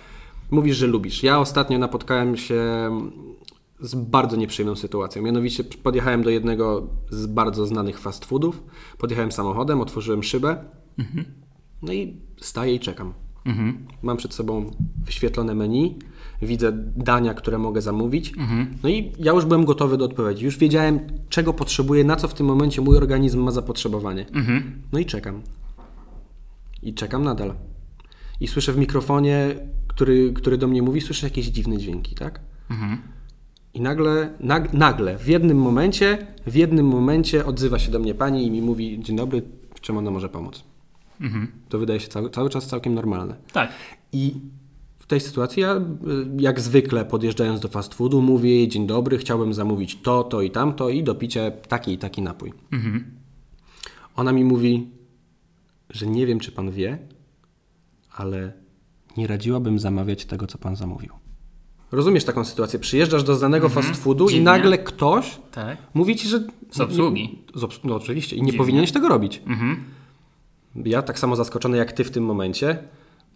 Mówisz, 0.52 0.78
że 0.78 0.88
lubisz. 0.88 1.24
Ja 1.24 1.40
ostatnio 1.40 1.80
napotkałem 1.80 2.38
się 2.38 2.62
z 3.80 3.96
bardzo 3.96 4.36
nieprzyjemną 4.36 4.76
sytuacją. 4.76 5.22
Mianowicie 5.22 5.64
podjechałem 5.64 6.24
do 6.24 6.30
jednego 6.30 6.88
z 7.10 7.26
bardzo 7.26 7.66
znanych 7.66 8.00
fast 8.00 8.26
foodów. 8.26 8.64
Podjechałem 8.98 9.32
samochodem, 9.32 9.82
otworzyłem 9.82 10.24
szybę. 10.24 10.66
Mhm. 11.00 11.26
No 11.82 11.94
i 11.94 12.18
staję 12.38 12.76
i 12.76 12.80
czekam. 12.80 13.14
Mam 14.02 14.18
przed 14.18 14.34
sobą 14.34 14.72
wyświetlone 15.06 15.56
menu, 15.56 16.00
widzę 16.42 16.72
dania, 16.96 17.34
które 17.34 17.58
mogę 17.58 17.82
zamówić. 17.82 18.34
No 18.84 18.90
i 18.90 19.12
ja 19.20 19.32
już 19.32 19.46
byłem 19.46 19.66
gotowy 19.66 19.98
do 19.98 20.06
odpowiedzi. 20.06 20.46
Już 20.46 20.58
wiedziałem, 20.58 21.00
czego 21.30 21.54
potrzebuję, 21.54 22.04
na 22.04 22.16
co 22.16 22.28
w 22.28 22.34
tym 22.34 22.46
momencie 22.46 22.82
mój 22.82 22.98
organizm 22.98 23.40
ma 23.44 23.52
zapotrzebowanie. 23.52 24.26
No 24.92 25.00
i 25.00 25.06
czekam. 25.06 25.42
I 26.84 26.94
czekam 26.94 27.24
nadal. 27.24 27.54
I 28.40 28.48
słyszę 28.48 28.74
w 28.74 28.78
mikrofonie, 28.78 29.56
który, 29.88 30.34
który 30.34 30.58
do 30.58 30.68
mnie 30.68 30.82
mówi, 30.82 31.02
słyszę 31.02 31.28
jakieś 31.28 31.46
dziwne 31.46 31.78
dźwięki, 31.78 32.16
tak? 32.16 32.40
I 33.74 33.82
nagle, 33.82 34.34
nag, 34.40 34.74
nagle, 34.74 35.18
w 35.18 35.28
jednym 35.28 35.58
momencie, 35.58 36.28
w 36.48 36.56
jednym 36.56 36.88
momencie 36.88 37.46
odzywa 37.46 37.80
się 37.80 37.92
do 37.92 38.00
mnie 38.00 38.16
pani 38.16 38.48
i 38.48 38.52
mi 38.52 38.62
mówi, 38.62 39.00
dzień 39.04 39.18
dobry, 39.18 39.42
w 39.76 39.82
czym 39.82 39.98
ona 39.98 40.12
może 40.12 40.30
pomóc? 40.30 40.64
To 41.70 41.80
wydaje 41.80 42.00
się 42.00 42.08
cały, 42.08 42.30
cały 42.30 42.50
czas 42.50 42.68
całkiem 42.68 42.94
normalne. 42.94 43.36
Tak. 43.54 43.72
I 44.14 44.36
w 45.00 45.06
tej 45.08 45.20
sytuacji 45.20 45.62
ja, 45.62 45.82
jak 46.40 46.60
zwykle 46.60 47.06
podjeżdżając 47.06 47.60
do 47.60 47.68
fast 47.68 47.94
foodu, 47.94 48.22
mówię 48.22 48.50
jej, 48.50 48.68
dzień 48.68 48.88
dobry, 48.88 49.18
chciałbym 49.18 49.54
zamówić 49.54 50.02
to, 50.02 50.24
to 50.24 50.42
i 50.42 50.52
tamto 50.52 50.90
i 50.90 51.04
do 51.04 51.16
picia 51.16 51.52
taki 51.52 51.94
i 51.94 51.98
taki 51.98 52.22
napój. 52.22 52.54
Ona 54.16 54.32
mi 54.32 54.44
mówi, 54.44 54.88
że 55.90 56.08
nie 56.08 56.26
wiem, 56.26 56.40
czy 56.40 56.52
pan 56.52 56.72
wie, 56.72 56.98
ale 58.20 58.54
nie 59.18 59.28
radziłabym 59.28 59.80
zamawiać 59.80 60.26
tego, 60.26 60.48
co 60.48 60.58
pan 60.58 60.76
zamówił. 60.76 61.10
Rozumiesz 61.92 62.24
taką 62.26 62.46
sytuację? 62.46 62.80
Przyjeżdżasz 62.80 63.24
do 63.24 63.36
znanego 63.36 63.70
fast 63.70 63.96
foodu 63.96 64.26
i 64.26 64.28
Dziwnie. 64.28 64.44
nagle 64.46 64.78
ktoś 64.78 65.40
Tak. 65.52 65.78
mówi 65.94 66.16
ci, 66.16 66.28
że... 66.28 66.40
Z 66.72 66.80
obsługi. 66.80 67.40
Z 67.56 67.62
obs- 67.64 67.80
no 67.84 67.96
oczywiście. 67.96 68.36
I 68.36 68.40
nie 68.40 68.46
Dziwnie. 68.46 68.58
powinieneś 68.58 68.92
tego 68.92 69.10
robić. 69.10 69.42
Mhm. 69.48 69.84
Ja 70.76 71.02
tak 71.02 71.20
samo 71.20 71.36
zaskoczony 71.36 71.78
jak 71.78 71.92
ty 71.92 72.04
w 72.04 72.12
tym 72.12 72.24
momencie, 72.26 72.84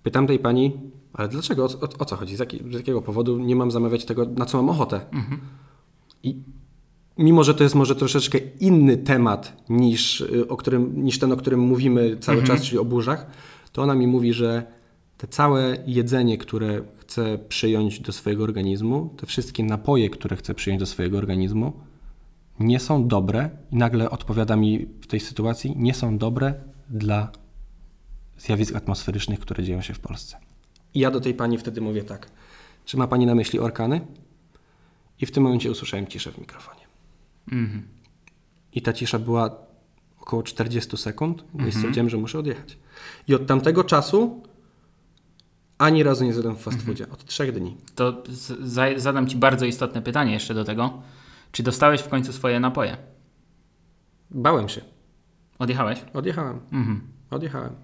pytam 0.04 0.28
tej 0.28 0.40
pani, 0.40 0.72
ale 1.14 1.28
dlaczego? 1.28 1.64
O, 1.66 1.68
o, 1.68 1.90
o 2.00 2.06
co 2.06 2.16
chodzi? 2.16 2.36
Z, 2.36 2.40
jaki, 2.40 2.60
z 2.72 2.74
jakiego 2.74 3.02
powodu 3.02 3.40
nie 3.40 3.56
mam 3.56 3.72
zamawiać 3.72 4.06
tego, 4.06 4.26
na 4.26 4.46
co 4.46 4.58
mam 4.58 4.70
ochotę? 4.70 5.02
I 6.24 6.36
mimo, 7.18 7.44
że 7.44 7.54
to 7.54 7.64
jest 7.64 7.76
może 7.76 7.96
troszeczkę 7.96 8.38
inny 8.60 8.98
temat 8.98 9.64
niż, 9.70 10.22
y, 10.22 10.48
o 10.48 10.58
którym, 10.58 11.04
niż 11.04 11.20
ten, 11.20 11.32
o 11.32 11.38
którym 11.38 11.60
mówimy 11.60 12.18
cały 12.20 12.44
czas, 12.44 12.62
czyli 12.62 12.78
o 12.78 12.86
burzach, 12.86 13.26
to 13.74 13.82
ona 13.82 13.96
mi 13.96 14.08
mówi, 14.08 14.34
że 14.34 14.66
te 15.18 15.28
całe 15.28 15.78
jedzenie, 15.86 16.38
które 16.38 16.82
chce 16.98 17.38
przyjąć 17.38 18.00
do 18.00 18.12
swojego 18.12 18.44
organizmu, 18.44 19.14
te 19.18 19.26
wszystkie 19.26 19.64
napoje, 19.64 20.10
które 20.10 20.36
chce 20.36 20.54
przyjąć 20.54 20.80
do 20.80 20.86
swojego 20.86 21.18
organizmu, 21.18 21.74
nie 22.60 22.80
są 22.80 23.08
dobre 23.08 23.50
i 23.72 23.76
nagle 23.76 24.10
odpowiada 24.10 24.56
mi 24.56 24.86
w 25.02 25.08
tej 25.08 25.20
sytuacji, 25.20 25.74
nie 25.78 25.94
są 25.94 26.18
dobre 26.18 26.54
dla 26.90 27.32
zjawisk 28.38 28.76
atmosferycznych, 28.76 29.40
które 29.40 29.64
dzieją 29.64 29.82
się 29.82 29.94
w 29.94 30.00
Polsce. 30.00 30.38
I 30.94 31.00
ja 31.00 31.12
do 31.12 31.22
tej 31.22 31.34
pani 31.34 31.58
wtedy 31.58 31.82
mówię 31.82 32.04
tak, 32.04 32.32
czy 32.86 32.98
ma 32.98 33.08
pani 33.08 33.26
na 33.26 33.36
myśli 33.36 33.60
orkany? 33.60 34.02
I 35.22 35.26
w 35.26 35.32
tym 35.32 35.44
momencie 35.44 35.72
usłyszałem 35.72 36.08
ciszę 36.08 36.32
w 36.32 36.38
mikrofonie. 36.38 36.82
I 38.74 38.82
ta 38.82 38.94
cisza 38.94 39.20
była 39.20 39.56
około 40.24 40.44
40 40.44 40.98
sekund, 40.98 41.44
i 41.68 41.72
stwierdziłem, 41.72 42.10
że 42.10 42.18
muszę 42.18 42.40
odjechać. 42.40 42.78
I 43.28 43.36
od 43.36 43.48
tamtego 43.48 43.84
czasu 43.84 44.44
ani 45.78 46.04
razu 46.04 46.26
nie 46.26 46.34
zjadłem 46.34 46.56
w 46.56 46.62
fast 46.62 46.82
foodzie. 46.82 47.10
Od 47.10 47.26
trzech 47.26 47.52
dni. 47.52 47.78
To 47.96 48.24
zadam 48.96 49.28
Ci 49.28 49.38
bardzo 49.38 49.66
istotne 49.66 50.02
pytanie 50.02 50.34
jeszcze 50.34 50.54
do 50.54 50.64
tego. 50.64 51.02
Czy 51.52 51.64
dostałeś 51.64 52.02
w 52.02 52.10
końcu 52.10 52.34
swoje 52.34 52.60
napoje? 52.60 52.98
Bałem 54.32 54.70
się. 54.70 54.82
Odjechałeś? 55.60 56.06
Odjechałem. 56.14 56.60
Mhm. 56.72 57.02
Odjechałem. 57.30 57.76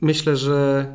Myślę, 0.00 0.36
że 0.36 0.86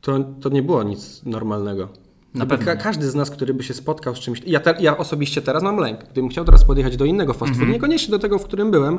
to, 0.00 0.18
to 0.40 0.48
nie 0.48 0.62
było 0.62 0.82
nic 0.82 1.22
normalnego. 1.22 1.88
Na 2.34 2.46
pewno 2.46 2.66
ka- 2.66 2.76
każdy 2.76 3.10
z 3.10 3.14
nas, 3.14 3.30
który 3.30 3.54
by 3.54 3.62
się 3.62 3.74
spotkał 3.74 4.16
z 4.16 4.18
czymś. 4.18 4.42
Ja, 4.46 4.60
te, 4.60 4.74
ja 4.80 4.96
osobiście 4.96 5.42
teraz 5.42 5.62
mam 5.62 5.76
lęk. 5.76 6.00
Gdybym 6.04 6.28
chciał 6.30 6.44
teraz 6.44 6.64
podjechać 6.64 6.96
do 6.96 7.04
innego 7.04 7.32
fast 7.32 7.42
Mhm. 7.50 7.58
foodu, 7.60 7.72
niekoniecznie 7.72 8.10
do 8.10 8.18
tego, 8.18 8.38
w 8.38 8.44
którym 8.44 8.70
byłem, 8.70 8.98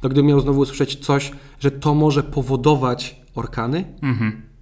to 0.00 0.08
gdybym 0.08 0.26
miał 0.26 0.40
znowu 0.40 0.60
usłyszeć 0.60 0.96
coś, 0.96 1.32
że 1.60 1.70
to 1.70 1.94
może 1.94 2.22
powodować 2.22 3.16
orkany. 3.34 3.84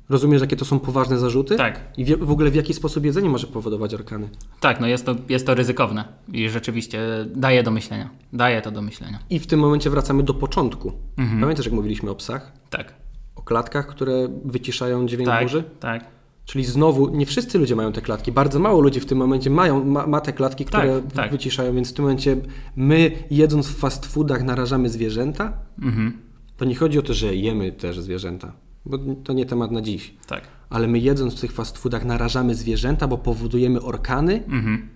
Rozumiesz, 0.08 0.40
jakie 0.40 0.56
to 0.56 0.64
są 0.64 0.78
poważne 0.80 1.18
zarzuty? 1.18 1.54
Mhm. 1.54 1.72
Tak. 1.74 1.98
I 1.98 2.04
w, 2.04 2.18
w 2.18 2.30
ogóle 2.30 2.50
w 2.50 2.54
jaki 2.54 2.74
sposób 2.74 3.04
jedzenie 3.04 3.28
może 3.28 3.46
powodować 3.46 3.94
orkany? 3.94 4.28
Tak, 4.60 4.80
no 4.80 4.86
jest 4.86 5.06
to, 5.06 5.14
jest 5.28 5.46
to 5.46 5.54
ryzykowne 5.54 6.04
i 6.32 6.48
rzeczywiście 6.48 7.00
daje 7.34 7.62
do 7.62 7.70
myślenia. 7.70 8.10
Daje 8.32 8.62
to 8.62 8.70
do 8.70 8.82
myślenia. 8.82 9.18
I 9.30 9.38
w 9.38 9.46
tym 9.46 9.60
momencie 9.60 9.90
wracamy 9.90 10.22
do 10.22 10.34
początku. 10.34 10.92
Mhm. 11.18 11.40
Pamiętasz, 11.40 11.66
jak 11.66 11.74
mówiliśmy 11.74 12.10
o 12.10 12.14
psach? 12.14 12.52
Tak. 12.70 12.94
O 13.36 13.42
klatkach, 13.42 13.86
które 13.86 14.28
wyciszają 14.44 15.06
dźwięk 15.06 15.28
Tak, 15.28 15.42
burzy? 15.42 15.64
tak. 15.80 16.04
Czyli 16.44 16.64
znowu, 16.64 17.16
nie 17.16 17.26
wszyscy 17.26 17.58
ludzie 17.58 17.76
mają 17.76 17.92
te 17.92 18.00
klatki. 18.00 18.32
Bardzo 18.32 18.58
mało 18.58 18.80
ludzi 18.80 19.00
w 19.00 19.06
tym 19.06 19.18
momencie 19.18 19.50
mają, 19.50 19.84
ma, 19.84 20.06
ma 20.06 20.20
te 20.20 20.32
klatki, 20.32 20.64
które 20.64 21.02
Tak, 21.02 21.12
tak. 21.12 21.30
wyciszają, 21.30 21.74
więc 21.74 21.90
w 21.90 21.92
tym 21.92 22.04
momencie 22.04 22.36
my 22.76 23.12
jedząc 23.30 23.68
w 23.68 23.76
fast 23.76 24.06
foodach 24.06 24.44
narażamy 24.44 24.88
zwierzęta. 24.88 25.52
Mhm. 25.82 26.18
To 26.56 26.64
nie 26.64 26.74
chodzi 26.74 26.98
o 26.98 27.02
to, 27.02 27.14
że 27.14 27.36
jemy 27.36 27.72
też 27.72 28.00
zwierzęta, 28.00 28.52
bo 28.86 28.98
to 29.24 29.32
nie 29.32 29.46
temat 29.46 29.70
na 29.70 29.82
dziś. 29.82 30.14
Tak. 30.26 30.42
Ale 30.70 30.86
my 30.86 30.98
jedząc 30.98 31.34
w 31.34 31.40
tych 31.40 31.52
fast 31.52 31.78
foodach 31.78 32.04
narażamy 32.04 32.54
zwierzęta, 32.54 33.08
bo 33.08 33.18
powodujemy 33.18 33.80
orkany. 33.80 34.44
Mhm. 34.48 34.88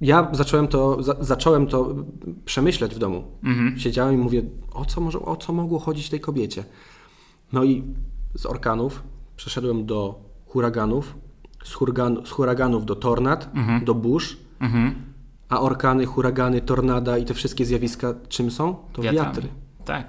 Ja 0.00 0.28
zacząłem 0.32 0.68
to, 0.68 1.02
za, 1.02 1.16
zacząłem 1.20 1.66
to 1.66 1.94
przemyśleć 2.44 2.94
w 2.94 2.98
domu. 2.98 3.24
Mhm. 3.44 3.78
Siedziałem 3.78 4.14
i 4.14 4.18
mówię, 4.18 4.42
o 4.72 4.84
co, 4.84 5.00
może, 5.00 5.18
o 5.20 5.36
co 5.36 5.52
mogło 5.52 5.78
chodzić 5.78 6.10
tej 6.10 6.20
kobiecie? 6.20 6.64
No 7.52 7.64
i 7.64 7.84
z 8.34 8.46
orkanów 8.46 9.02
przeszedłem 9.36 9.86
do 9.86 10.25
huraganów, 10.56 11.14
z, 11.64 11.72
huragan, 11.74 12.22
z 12.26 12.30
huraganów 12.30 12.86
do 12.86 12.96
tornad, 12.96 13.50
do 13.84 13.94
burz, 13.94 14.36
Mhm. 14.60 14.94
a 15.48 15.60
orkany, 15.60 16.06
huragany, 16.06 16.60
tornada 16.60 17.18
i 17.18 17.24
te 17.24 17.34
wszystkie 17.34 17.64
zjawiska 17.64 18.14
czym 18.28 18.50
są? 18.50 18.76
To 18.92 19.02
Wiatrami. 19.02 19.26
wiatry. 19.28 19.48
Tak. 19.84 20.06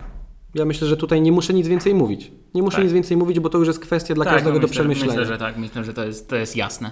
Ja 0.56 0.66
myślę, 0.66 0.88
że 0.88 0.98
tutaj 0.98 1.22
nie 1.22 1.32
muszę 1.32 1.54
nic 1.54 1.68
więcej 1.68 1.94
mówić. 1.96 2.32
Nie 2.56 2.62
muszę 2.64 2.76
Tak. 2.78 2.84
nic 2.86 2.94
więcej 2.94 3.18
mówić, 3.18 3.40
bo 3.40 3.50
to 3.50 3.58
już 3.58 3.68
jest 3.68 3.80
kwestia 3.80 4.14
dla 4.16 4.26
tak, 4.26 4.34
każdego 4.34 4.54
no 4.56 4.60
do 4.60 4.68
myślę, 4.68 4.82
przemyślenia. 4.82 5.12
Myślę, 5.12 5.26
że 5.26 5.38
tak. 5.38 5.58
Myślę, 5.58 5.84
że 5.84 5.94
to 5.94 6.06
jest, 6.06 6.30
to 6.30 6.36
jest 6.36 6.56
jasne, 6.56 6.92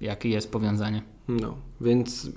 jakie 0.00 0.28
jest 0.28 0.52
powiązanie. 0.52 1.02
No, 1.28 1.54
więc 1.80 2.30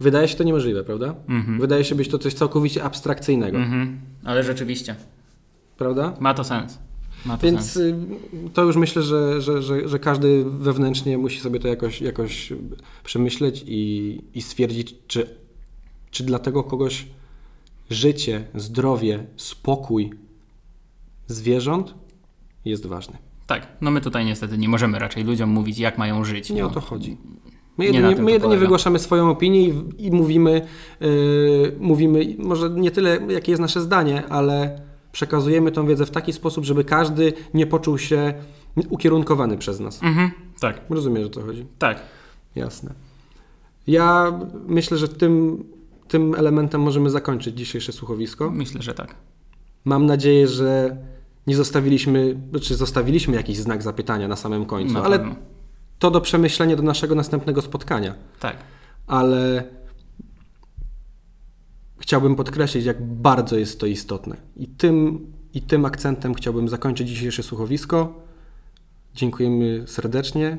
wydaje 0.00 0.28
się 0.28 0.36
to 0.36 0.44
niemożliwe, 0.44 0.84
prawda? 0.84 1.14
Wydaje 1.60 1.84
się 1.84 1.94
być 1.94 2.08
to 2.08 2.18
coś 2.18 2.34
całkowicie 2.34 2.84
abstrakcyjnego, 2.84 3.58
Mhm. 3.58 4.00
Ale 4.24 4.42
rzeczywiście, 4.42 4.96
prawda? 5.76 6.12
ma 6.20 6.34
to 6.34 6.44
sens. 6.44 6.78
To 7.24 7.38
Więc 7.42 7.60
sens. 7.60 7.76
y, 7.76 7.94
to 8.54 8.62
już 8.62 8.76
myślę, 8.76 9.02
że, 9.02 9.40
że, 9.42 9.62
że, 9.62 9.88
że 9.88 9.98
każdy 9.98 10.44
wewnętrznie 10.44 11.18
musi 11.18 11.40
sobie 11.40 11.60
to 11.60 11.68
jakoś, 11.68 12.00
jakoś 12.00 12.52
przemyśleć 13.04 13.64
i, 13.66 14.20
i 14.34 14.42
stwierdzić, 14.42 14.94
czy, 15.06 15.36
czy 16.10 16.24
dla 16.24 16.38
tego 16.38 16.64
kogoś 16.64 17.06
życie, 17.90 18.44
zdrowie, 18.54 19.26
spokój 19.36 20.12
zwierząt 21.26 21.94
jest 22.64 22.86
ważny. 22.86 23.18
Tak, 23.46 23.66
no 23.80 23.90
my 23.90 24.00
tutaj 24.00 24.24
niestety 24.24 24.58
nie 24.58 24.68
możemy 24.68 24.98
raczej 24.98 25.24
ludziom 25.24 25.50
mówić, 25.50 25.78
jak 25.78 25.98
mają 25.98 26.24
żyć. 26.24 26.50
Nie 26.50 26.62
no. 26.62 26.68
o 26.68 26.70
to 26.70 26.80
chodzi. 26.80 27.16
My 27.78 27.84
jedynie, 27.84 28.16
my 28.16 28.30
jedynie 28.30 28.56
wygłaszamy 28.56 28.98
swoją 28.98 29.30
opinię 29.30 29.68
i, 29.68 29.74
i 29.98 30.10
mówimy, 30.10 30.66
yy, 31.00 31.76
mówimy, 31.80 32.36
może 32.38 32.70
nie 32.70 32.90
tyle, 32.90 33.18
jakie 33.28 33.52
jest 33.52 33.62
nasze 33.62 33.80
zdanie, 33.80 34.26
ale 34.28 34.80
przekazujemy 35.18 35.72
tą 35.72 35.86
wiedzę 35.86 36.06
w 36.06 36.10
taki 36.10 36.32
sposób, 36.32 36.64
żeby 36.64 36.84
każdy 36.84 37.32
nie 37.54 37.66
poczuł 37.66 37.98
się 37.98 38.34
ukierunkowany 38.88 39.58
przez 39.58 39.80
nas. 39.80 40.02
Mhm. 40.02 40.30
Tak, 40.60 40.80
Rozumiesz, 40.90 41.26
o 41.26 41.30
co 41.30 41.42
chodzi? 41.42 41.66
tak. 41.78 42.00
Jasne. 42.54 42.94
Ja 43.86 44.38
myślę, 44.66 44.96
że 44.98 45.08
tym, 45.08 45.64
tym 46.08 46.34
elementem 46.34 46.80
możemy 46.80 47.10
zakończyć 47.10 47.56
dzisiejsze 47.56 47.92
słuchowisko. 47.92 48.50
Myślę, 48.50 48.82
że 48.82 48.94
tak. 48.94 49.14
Mam 49.84 50.06
nadzieję, 50.06 50.48
że 50.48 50.96
nie 51.46 51.56
zostawiliśmy, 51.56 52.36
czy 52.62 52.74
zostawiliśmy 52.74 53.36
jakiś 53.36 53.58
znak 53.58 53.82
zapytania 53.82 54.28
na 54.28 54.36
samym 54.36 54.66
końcu, 54.66 54.94
Na 54.94 55.02
ale 55.02 55.34
to 55.98 56.10
do 56.10 56.20
przemyślenia 56.20 56.76
do 56.76 56.82
naszego 56.82 57.14
następnego 57.14 57.62
spotkania. 57.62 58.14
Tak. 58.40 58.56
Ale 59.06 59.64
chciałbym 61.98 62.36
podkreślić, 62.36 62.84
jak 62.84 63.02
bardzo 63.02 63.56
jest 63.58 63.80
to 63.80 63.86
istotne. 63.86 64.36
I 64.56 64.68
tym, 64.68 65.26
I 65.54 65.62
tym 65.62 65.84
akcentem 65.84 66.34
chciałbym 66.34 66.68
zakończyć 66.68 67.08
dzisiejsze 67.08 67.42
słuchowisko. 67.42 68.14
Dziękujemy 69.14 69.84
serdecznie. 69.86 70.58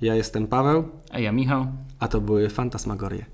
Ja 0.00 0.14
jestem 0.14 0.46
Paweł, 0.46 0.84
A 1.10 1.18
ja 1.18 1.32
Michał. 1.32 1.66
a 1.98 2.08
to 2.08 2.20
były 2.20 2.48
Fantasmagorie. 2.48 3.26